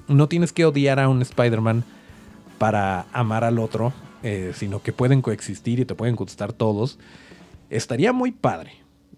no 0.08 0.28
tienes 0.28 0.52
que 0.52 0.66
odiar 0.66 1.00
a 1.00 1.08
un 1.08 1.22
Spider-Man 1.22 1.84
para 2.58 3.06
amar 3.14 3.44
al 3.44 3.60
otro, 3.60 3.94
eh, 4.28 4.54
sino 4.56 4.82
que 4.82 4.92
pueden 4.92 5.22
coexistir 5.22 5.80
y 5.80 5.86
te 5.86 5.94
pueden 5.94 6.16
gustar 6.16 6.52
todos. 6.52 6.98
Estaría 7.70 8.12
muy 8.12 8.32
padre, 8.32 8.72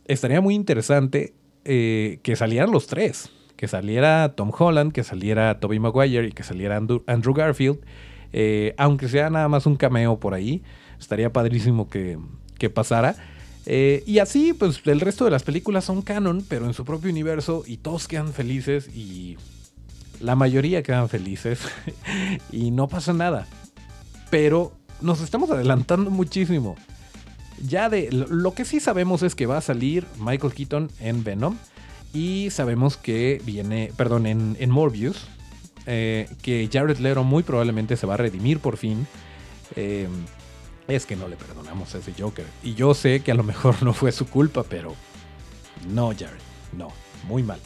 estaría 0.04 0.42
muy 0.42 0.54
interesante 0.54 1.34
eh, 1.64 2.20
que 2.24 2.36
salieran 2.36 2.72
los 2.72 2.88
tres, 2.88 3.30
que 3.56 3.70
saliera 3.70 4.34
Tom 4.36 4.52
Holland, 4.52 4.92
que 4.92 5.06
saliera 5.06 5.62
Tobey 5.62 5.80
Maguire 5.80 6.28
y 6.28 6.34
que 6.34 6.44
saliera 6.44 6.76
Andrew, 6.76 7.34
Garfield, 7.34 7.80
eh, 8.34 8.74
aunque 8.78 9.08
sea 9.08 9.30
nada 9.30 9.48
más 9.48 9.66
un 9.66 9.78
cameo 9.78 10.20
por 10.20 10.34
ahí, 10.34 10.62
estaría 11.00 11.32
padrísimo 11.32 11.90
que, 11.90 12.20
que 12.60 12.70
pasara. 12.70 13.16
Y 13.66 14.20
así, 14.20 14.52
pues 14.52 14.82
el 14.88 15.00
resto 15.00 15.24
de 15.24 15.32
las 15.32 15.44
películas 15.44 15.86
son 15.86 16.02
canon, 16.02 16.44
pero 16.50 16.66
en 16.66 16.74
su 16.74 16.84
propio 16.84 17.10
universo 17.10 17.64
y 17.66 17.78
todos 17.78 18.10
quedan 18.10 18.34
felices 18.34 18.90
y 18.94 19.38
la 20.20 20.36
mayoría 20.36 20.84
quedan 20.84 21.08
felices 21.08 21.62
y 22.52 22.72
no 22.72 22.90
pasa 22.90 23.14
nada. 23.14 23.48
Pero 24.30 24.74
nos 25.02 25.22
estamos 25.22 25.50
adelantando 25.50 26.10
muchísimo. 26.10 26.76
Ya 27.66 27.90
de 27.90 28.10
lo 28.12 28.54
que 28.54 28.66
sí 28.66 28.80
sabemos 28.80 29.24
es 29.24 29.34
que 29.34 29.46
va 29.46 29.58
a 29.58 29.62
salir 29.62 30.06
Michael 30.20 30.54
Keaton 30.54 30.90
en 31.00 31.24
Venom 31.24 31.58
y 32.14 32.50
sabemos 32.52 32.98
que 32.98 33.42
viene, 33.46 33.92
perdón, 33.98 34.26
en, 34.28 34.70
Morbius, 34.70 35.28
eh, 35.86 36.30
que 36.42 36.70
Jared 36.72 36.98
Leto 36.98 37.24
muy 37.24 37.44
probablemente 37.44 37.98
se 37.98 38.08
va 38.08 38.14
a 38.14 38.18
redimir 38.18 38.60
por 38.60 38.78
fin. 38.78 39.08
Eh, 39.76 40.08
es 40.88 41.06
que 41.06 41.16
no 41.16 41.28
le 41.28 41.36
perdonamos 41.36 41.94
a 41.96 41.98
ese 41.98 42.14
Joker. 42.18 42.46
Y 42.64 42.76
yo 42.76 42.94
sé 42.94 43.22
que 43.22 43.32
a 43.32 43.36
lo 43.36 43.44
mejor 43.44 43.82
no 43.84 43.94
fue 43.94 44.12
su 44.12 44.28
culpa, 44.28 44.64
pero 44.64 44.96
no, 45.90 46.10
Jared, 46.10 46.40
no, 46.74 46.90
muy 47.28 47.44
mal. 47.44 47.60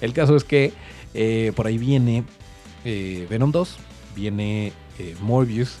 El 0.00 0.12
caso 0.12 0.36
es 0.36 0.44
que 0.44 0.72
eh, 1.14 1.52
por 1.56 1.66
ahí 1.66 1.78
viene 1.78 2.24
Venom 2.84 3.52
2, 3.52 3.76
viene 4.14 4.72
Morbius, 5.20 5.78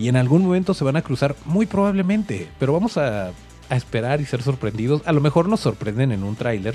y 0.00 0.08
en 0.08 0.16
algún 0.16 0.42
momento 0.44 0.72
se 0.72 0.82
van 0.82 0.96
a 0.96 1.02
cruzar, 1.02 1.36
muy 1.44 1.66
probablemente, 1.66 2.48
pero 2.58 2.72
vamos 2.72 2.96
a, 2.96 3.32
esperar 3.68 4.20
y 4.20 4.24
ser 4.24 4.42
sorprendidos. 4.42 5.02
A 5.04 5.12
lo 5.12 5.20
mejor 5.20 5.46
nos 5.46 5.60
sorprenden 5.60 6.10
en 6.10 6.24
un 6.24 6.36
tráiler, 6.36 6.74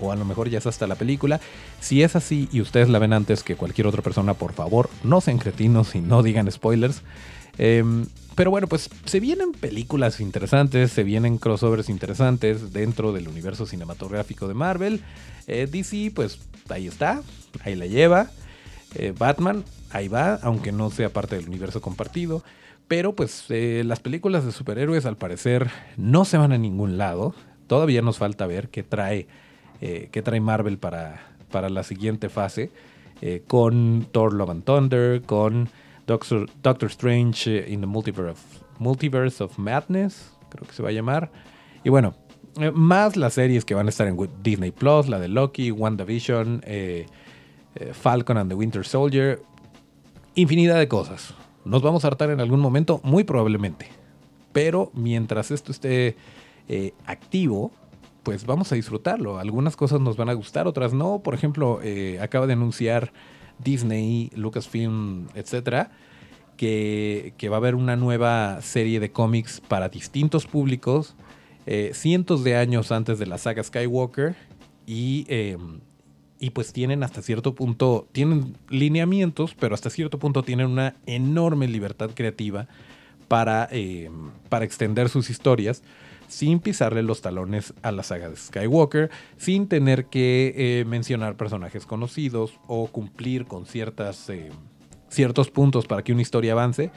o 0.00 0.12
a 0.12 0.16
lo 0.16 0.24
mejor 0.24 0.48
ya 0.48 0.58
es 0.58 0.66
hasta 0.66 0.86
la 0.86 0.94
película. 0.94 1.40
Si 1.80 2.02
es 2.02 2.14
así 2.14 2.48
y 2.52 2.60
ustedes 2.60 2.88
la 2.88 3.00
ven 3.00 3.12
antes 3.12 3.42
que 3.42 3.56
cualquier 3.56 3.88
otra 3.88 4.02
persona, 4.02 4.34
por 4.34 4.52
favor, 4.52 4.88
no 5.02 5.20
sean 5.20 5.38
cretinos 5.38 5.96
y 5.96 6.00
no 6.00 6.22
digan 6.22 6.50
spoilers. 6.50 7.02
Em, 7.58 8.06
pero 8.36 8.52
bueno, 8.52 8.68
pues 8.68 8.88
se 9.04 9.18
vienen 9.18 9.50
películas 9.50 10.20
interesantes, 10.20 10.92
se 10.92 11.02
vienen 11.02 11.38
crossovers 11.38 11.88
interesantes 11.88 12.72
dentro 12.72 13.12
del 13.12 13.26
universo 13.26 13.66
cinematográfico 13.66 14.46
de 14.46 14.54
Marvel. 14.54 15.02
Eh, 15.48 15.68
DC, 15.70 16.12
pues 16.14 16.38
ahí 16.70 16.86
está, 16.86 17.20
ahí 17.64 17.74
la 17.74 17.86
lleva. 17.86 18.30
Eh, 18.94 19.12
Batman, 19.18 19.64
ahí 19.94 20.08
va, 20.08 20.34
aunque 20.42 20.72
no 20.72 20.90
sea 20.90 21.10
parte 21.10 21.36
del 21.36 21.48
universo 21.48 21.80
compartido. 21.80 22.42
Pero 22.86 23.14
pues 23.14 23.46
eh, 23.48 23.82
las 23.86 24.00
películas 24.00 24.44
de 24.44 24.52
superhéroes 24.52 25.06
al 25.06 25.16
parecer 25.16 25.70
no 25.96 26.24
se 26.26 26.36
van 26.36 26.52
a 26.52 26.58
ningún 26.58 26.98
lado. 26.98 27.34
Todavía 27.66 28.02
nos 28.02 28.18
falta 28.18 28.46
ver 28.46 28.68
qué 28.68 28.82
trae, 28.82 29.26
qué 29.80 30.22
trae 30.22 30.40
Marvel 30.40 30.76
para, 30.76 31.22
para 31.50 31.70
la 31.70 31.82
siguiente 31.82 32.28
fase. 32.28 32.70
con 33.46 34.06
Thor 34.12 34.34
Love 34.34 34.50
and 34.50 34.64
Thunder, 34.64 35.22
con 35.22 35.70
Doctor, 36.06 36.90
Strange 36.90 37.46
eh, 37.46 37.72
in 37.72 37.80
the 37.80 37.86
Multiverse 37.86 39.42
of, 39.42 39.58
Madness, 39.58 40.32
creo 40.50 40.66
que 40.66 40.74
se 40.74 40.82
va 40.82 40.90
a 40.90 40.92
llamar. 40.92 41.30
Y 41.82 41.88
bueno, 41.88 42.14
eh, 42.60 42.70
más 42.70 43.16
las 43.16 43.34
series 43.34 43.64
que 43.64 43.74
van 43.74 43.86
a 43.86 43.90
estar 43.90 44.06
en 44.06 44.18
Disney 44.42 44.70
Plus, 44.70 45.08
la 45.08 45.18
de 45.18 45.28
Loki, 45.28 45.70
WandaVision, 45.70 46.62
eh, 46.66 47.06
Falcon 47.92 48.36
and 48.36 48.50
the 48.50 48.54
Winter 48.54 48.84
Soldier, 48.84 49.42
infinidad 50.34 50.78
de 50.78 50.88
cosas. 50.88 51.34
Nos 51.64 51.82
vamos 51.82 52.04
a 52.04 52.08
hartar 52.08 52.30
en 52.30 52.40
algún 52.40 52.60
momento, 52.60 53.00
muy 53.02 53.24
probablemente. 53.24 53.88
Pero 54.52 54.90
mientras 54.94 55.50
esto 55.50 55.72
esté 55.72 56.16
activo, 57.06 57.72
pues 58.22 58.46
vamos 58.46 58.70
a 58.72 58.74
disfrutarlo. 58.74 59.38
Algunas 59.38 59.76
cosas 59.76 60.00
nos 60.00 60.16
van 60.16 60.28
a 60.28 60.34
gustar, 60.34 60.66
otras 60.66 60.92
no. 60.92 61.20
Por 61.20 61.34
ejemplo, 61.34 61.80
acaba 62.20 62.46
de 62.46 62.52
anunciar 62.52 63.12
Disney, 63.58 64.30
Lucasfilm, 64.34 65.28
etcétera, 65.34 65.90
que, 66.56 67.48
va 67.50 67.56
a 67.56 67.58
haber 67.58 67.74
una 67.74 67.96
nueva 67.96 68.60
serie 68.62 69.00
de 69.00 69.10
cómics 69.12 69.60
para 69.60 69.88
distintos 69.88 70.46
públicos 70.46 71.14
eh, 71.66 71.92
cientos 71.94 72.44
de 72.44 72.56
años 72.56 72.92
antes 72.92 73.18
de 73.18 73.26
la 73.26 73.38
saga 73.38 73.62
Skywalker 73.62 74.36
y, 74.86 75.24
eh, 75.28 75.56
y 76.44 76.50
pues 76.50 76.74
tienen 76.74 77.02
hasta 77.02 77.22
cierto 77.22 77.54
punto, 77.54 78.06
tienen 78.12 78.58
lineamientos, 78.68 79.54
pero 79.58 79.74
hasta 79.74 79.88
cierto 79.88 80.18
punto 80.18 80.42
tienen 80.42 80.66
una 80.66 80.94
enorme 81.06 81.68
libertad 81.68 82.10
creativa 82.14 82.68
para, 83.28 83.66
eh, 83.72 84.10
para 84.50 84.66
extender 84.66 85.08
sus 85.08 85.30
historias 85.30 85.82
sin 86.28 86.60
pisarle 86.60 87.02
los 87.02 87.22
talones 87.22 87.72
a 87.80 87.92
la 87.92 88.02
saga 88.02 88.28
de 88.28 88.36
Skywalker, 88.36 89.10
sin 89.38 89.68
tener 89.68 90.06
que 90.06 90.84
mencionar 90.86 91.36
personajes 91.36 91.86
conocidos 91.86 92.58
o 92.66 92.88
cumplir 92.88 93.46
con 93.46 93.64
ciertas, 93.64 94.30
ciertos 95.08 95.50
puntos 95.50 95.86
para 95.86 96.02
que 96.02 96.12
una 96.12 96.22
historia 96.22 96.52
avance. 96.52 96.90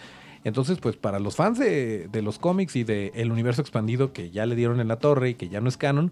Entonces, 0.44 0.80
pues 0.80 0.98
para 0.98 1.20
los 1.20 1.38
fans 1.38 1.58
de, 1.60 2.10
los 2.22 2.38
cómics 2.38 2.76
y 2.76 2.84
del 2.84 3.32
universo 3.32 3.62
expandido 3.62 4.12
que 4.12 4.30
ya 4.30 4.46
le 4.46 4.56
dieron 4.56 4.82
en 4.82 4.90
la 4.90 4.98
torre 4.98 5.30
y 5.30 5.34
que 5.36 5.48
ya 5.50 5.62
no 5.62 5.70
es 5.70 5.78
canon, 5.78 6.12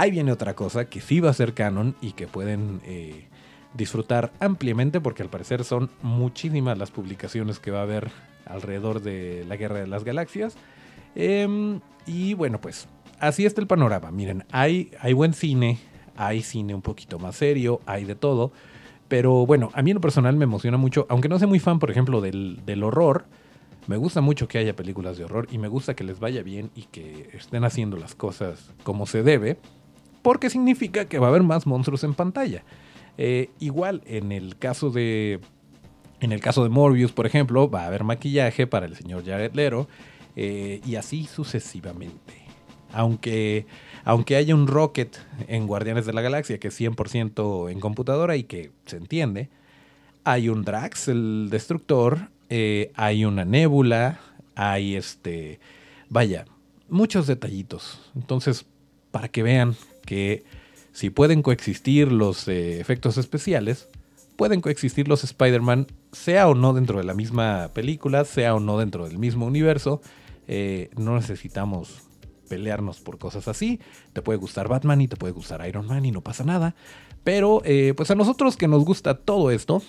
ahí 0.00 0.10
viene 0.10 0.32
otra 0.32 0.54
cosa 0.54 0.86
que 0.86 1.00
sí 1.00 1.20
va 1.20 1.28
a 1.28 1.34
ser 1.34 1.52
canon 1.52 1.94
y 2.00 2.12
que 2.12 2.26
pueden 2.26 2.80
eh, 2.84 3.28
disfrutar 3.74 4.32
ampliamente 4.40 4.98
porque 5.00 5.22
al 5.22 5.28
parecer 5.28 5.62
son 5.62 5.90
muchísimas 6.00 6.78
las 6.78 6.90
publicaciones 6.90 7.58
que 7.58 7.70
va 7.70 7.80
a 7.80 7.82
haber 7.82 8.10
alrededor 8.46 9.02
de 9.02 9.44
la 9.46 9.56
Guerra 9.56 9.80
de 9.80 9.86
las 9.86 10.04
Galaxias. 10.04 10.56
Em, 11.14 11.80
y 12.06 12.32
bueno, 12.32 12.62
pues 12.62 12.88
así 13.18 13.44
está 13.44 13.60
el 13.60 13.66
panorama. 13.66 14.10
Miren, 14.10 14.44
hay, 14.50 14.90
hay 15.00 15.12
buen 15.12 15.34
cine, 15.34 15.78
hay 16.16 16.40
cine 16.42 16.74
un 16.74 16.82
poquito 16.82 17.18
más 17.18 17.36
serio, 17.36 17.80
hay 17.84 18.04
de 18.04 18.14
todo. 18.14 18.52
Pero 19.08 19.44
bueno, 19.44 19.70
a 19.74 19.82
mí 19.82 19.90
en 19.90 19.96
lo 19.96 20.00
personal 20.00 20.34
me 20.36 20.44
emociona 20.44 20.78
mucho, 20.78 21.04
aunque 21.10 21.28
no 21.28 21.38
sea 21.38 21.48
muy 21.48 21.58
fan, 21.58 21.78
por 21.78 21.90
ejemplo, 21.90 22.22
del, 22.22 22.60
del 22.64 22.82
horror. 22.84 23.26
Me 23.86 23.98
gusta 23.98 24.22
mucho 24.22 24.48
que 24.48 24.56
haya 24.56 24.74
películas 24.74 25.18
de 25.18 25.24
horror 25.24 25.46
y 25.50 25.58
me 25.58 25.68
gusta 25.68 25.94
que 25.94 26.04
les 26.04 26.20
vaya 26.20 26.42
bien 26.42 26.70
y 26.74 26.84
que 26.84 27.28
estén 27.34 27.64
haciendo 27.64 27.96
las 27.98 28.14
cosas 28.14 28.72
como 28.82 29.06
se 29.06 29.22
debe, 29.22 29.58
porque 30.22 30.50
significa 30.50 31.06
que 31.06 31.18
va 31.18 31.26
a 31.26 31.30
haber 31.30 31.42
más 31.42 31.66
monstruos 31.66 32.04
en 32.04 32.14
pantalla. 32.14 32.62
Eh, 33.18 33.50
igual 33.58 34.02
en 34.06 34.32
el 34.32 34.56
caso 34.56 34.90
de 34.90 35.40
en 36.20 36.32
el 36.32 36.40
caso 36.40 36.62
de 36.62 36.68
Morbius, 36.68 37.12
por 37.12 37.26
ejemplo, 37.26 37.70
va 37.70 37.84
a 37.84 37.86
haber 37.86 38.04
maquillaje 38.04 38.66
para 38.66 38.86
el 38.86 38.94
señor 38.94 39.24
Jared 39.24 39.54
Lero 39.54 39.88
eh, 40.36 40.80
y 40.84 40.96
así 40.96 41.24
sucesivamente. 41.24 42.34
Aunque, 42.92 43.66
aunque 44.04 44.36
haya 44.36 44.54
un 44.54 44.66
Rocket 44.66 45.16
en 45.48 45.66
Guardianes 45.66 46.06
de 46.06 46.12
la 46.12 46.20
Galaxia 46.20 46.58
que 46.58 46.68
es 46.68 46.78
100% 46.78 47.70
en 47.70 47.80
computadora 47.80 48.36
y 48.36 48.44
que 48.44 48.70
se 48.84 48.98
entiende, 48.98 49.48
hay 50.24 50.48
un 50.48 50.62
Drax, 50.62 51.08
el 51.08 51.48
destructor, 51.50 52.28
eh, 52.50 52.92
hay 52.96 53.24
una 53.24 53.44
nébula, 53.44 54.20
hay 54.54 54.96
este, 54.96 55.58
vaya, 56.10 56.44
muchos 56.88 57.26
detallitos. 57.26 58.10
Entonces, 58.14 58.66
para 59.10 59.28
que 59.28 59.42
vean 59.42 59.76
que 60.10 60.42
si 60.90 61.08
pueden 61.08 61.40
coexistir 61.40 62.10
los 62.10 62.48
eh, 62.48 62.80
efectos 62.80 63.16
especiales, 63.16 63.86
pueden 64.34 64.60
coexistir 64.60 65.06
los 65.06 65.22
Spider-Man, 65.22 65.86
sea 66.10 66.48
o 66.48 66.56
no 66.56 66.72
dentro 66.72 66.98
de 66.98 67.04
la 67.04 67.14
misma 67.14 67.70
película, 67.74 68.24
sea 68.24 68.56
o 68.56 68.58
no 68.58 68.76
dentro 68.76 69.06
del 69.06 69.18
mismo 69.18 69.46
universo. 69.46 70.00
Eh, 70.48 70.90
no 70.96 71.14
necesitamos 71.14 72.02
pelearnos 72.48 72.98
por 72.98 73.18
cosas 73.18 73.46
así. 73.46 73.78
Te 74.12 74.20
puede 74.20 74.40
gustar 74.40 74.66
Batman 74.66 75.00
y 75.00 75.06
te 75.06 75.14
puede 75.14 75.32
gustar 75.32 75.64
Iron 75.68 75.86
Man 75.86 76.04
y 76.04 76.10
no 76.10 76.22
pasa 76.22 76.42
nada. 76.42 76.74
Pero 77.22 77.62
pues 77.94 78.10
a 78.10 78.16
nosotros 78.16 78.56
que 78.56 78.66
nos 78.66 78.84
gusta 78.84 79.14
todo 79.14 79.52
esto, 79.52 79.82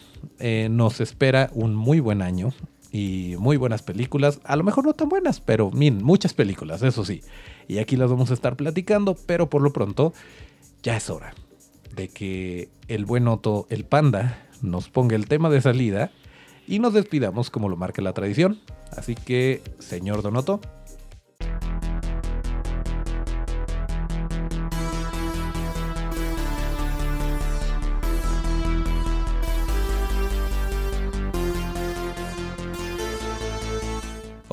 nos 0.69 1.01
espera 1.01 1.49
un 1.55 1.73
muy 1.73 1.99
buen 1.99 2.21
año 2.21 2.53
y 2.91 3.35
muy 3.39 3.57
buenas 3.57 3.81
películas. 3.81 4.39
A 4.43 4.55
lo 4.55 4.63
mejor 4.63 4.85
no 4.85 4.93
tan 4.93 5.09
buenas, 5.09 5.39
pero 5.39 5.71
miren, 5.71 6.03
muchas 6.03 6.33
películas, 6.33 6.81
eso 6.83 7.05
sí. 7.05 7.21
Y 7.67 7.77
aquí 7.77 7.95
las 7.95 8.09
vamos 8.09 8.31
a 8.31 8.33
estar 8.33 8.55
platicando, 8.55 9.15
pero 9.25 9.49
por 9.49 9.61
lo 9.61 9.71
pronto 9.71 10.13
ya 10.83 10.97
es 10.97 11.09
hora 11.09 11.33
de 11.95 12.09
que 12.09 12.69
el 12.87 13.05
buen 13.05 13.27
Otto, 13.27 13.67
el 13.69 13.85
panda, 13.85 14.47
nos 14.61 14.89
ponga 14.89 15.15
el 15.15 15.27
tema 15.27 15.49
de 15.49 15.61
salida 15.61 16.11
y 16.67 16.79
nos 16.79 16.93
despidamos 16.93 17.49
como 17.49 17.69
lo 17.69 17.77
marca 17.77 18.01
la 18.01 18.13
tradición. 18.13 18.59
Así 18.95 19.15
que, 19.15 19.61
señor 19.79 20.21
Donoto, 20.21 20.61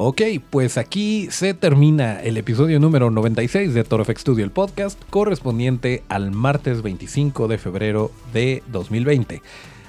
Ok, 0.00 0.22
pues 0.50 0.78
aquí 0.78 1.26
se 1.28 1.54
termina 1.54 2.20
el 2.20 2.36
episodio 2.36 2.78
número 2.78 3.10
96 3.10 3.74
de 3.74 3.82
Toro 3.82 4.04
Studio, 4.04 4.44
el 4.44 4.52
podcast 4.52 4.96
correspondiente 5.10 6.04
al 6.08 6.30
martes 6.30 6.82
25 6.82 7.48
de 7.48 7.58
febrero 7.58 8.12
de 8.32 8.62
2020. 8.68 9.42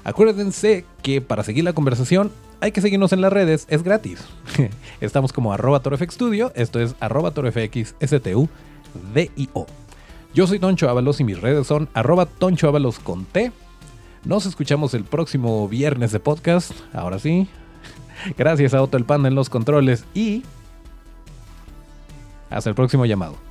Acuérdense 0.03 0.83
que 1.03 1.21
para 1.21 1.43
seguir 1.43 1.63
la 1.63 1.73
conversación 1.73 2.31
hay 2.59 2.71
que 2.71 2.81
seguirnos 2.81 3.13
en 3.13 3.21
las 3.21 3.31
redes, 3.31 3.67
es 3.69 3.83
gratis. 3.83 4.25
Estamos 4.99 5.31
como 5.31 5.53
arroba 5.53 5.79
Studio, 6.09 6.51
esto 6.55 6.79
es 6.79 6.95
arroba 6.99 7.29
torofxstudio. 7.29 8.49
Yo 10.33 10.47
soy 10.47 10.57
Toncho 10.57 10.89
Ábalos 10.89 11.19
y 11.19 11.23
mis 11.23 11.39
redes 11.39 11.67
son 11.67 11.87
arroba 11.93 12.25
Toncho 12.25 12.67
Ábalos 12.67 12.97
con 12.97 13.25
T. 13.25 13.51
Nos 14.25 14.47
escuchamos 14.47 14.95
el 14.95 15.03
próximo 15.03 15.69
viernes 15.69 16.11
de 16.11 16.19
podcast. 16.19 16.71
Ahora 16.93 17.19
sí, 17.19 17.47
Gracias 18.37 18.73
a 18.73 18.81
Otto 18.81 18.97
el 18.97 19.05
Panda 19.05 19.27
en 19.27 19.35
los 19.35 19.49
controles 19.49 20.05
y 20.13 20.43
hasta 22.49 22.69
el 22.69 22.75
próximo 22.75 23.05
llamado. 23.05 23.48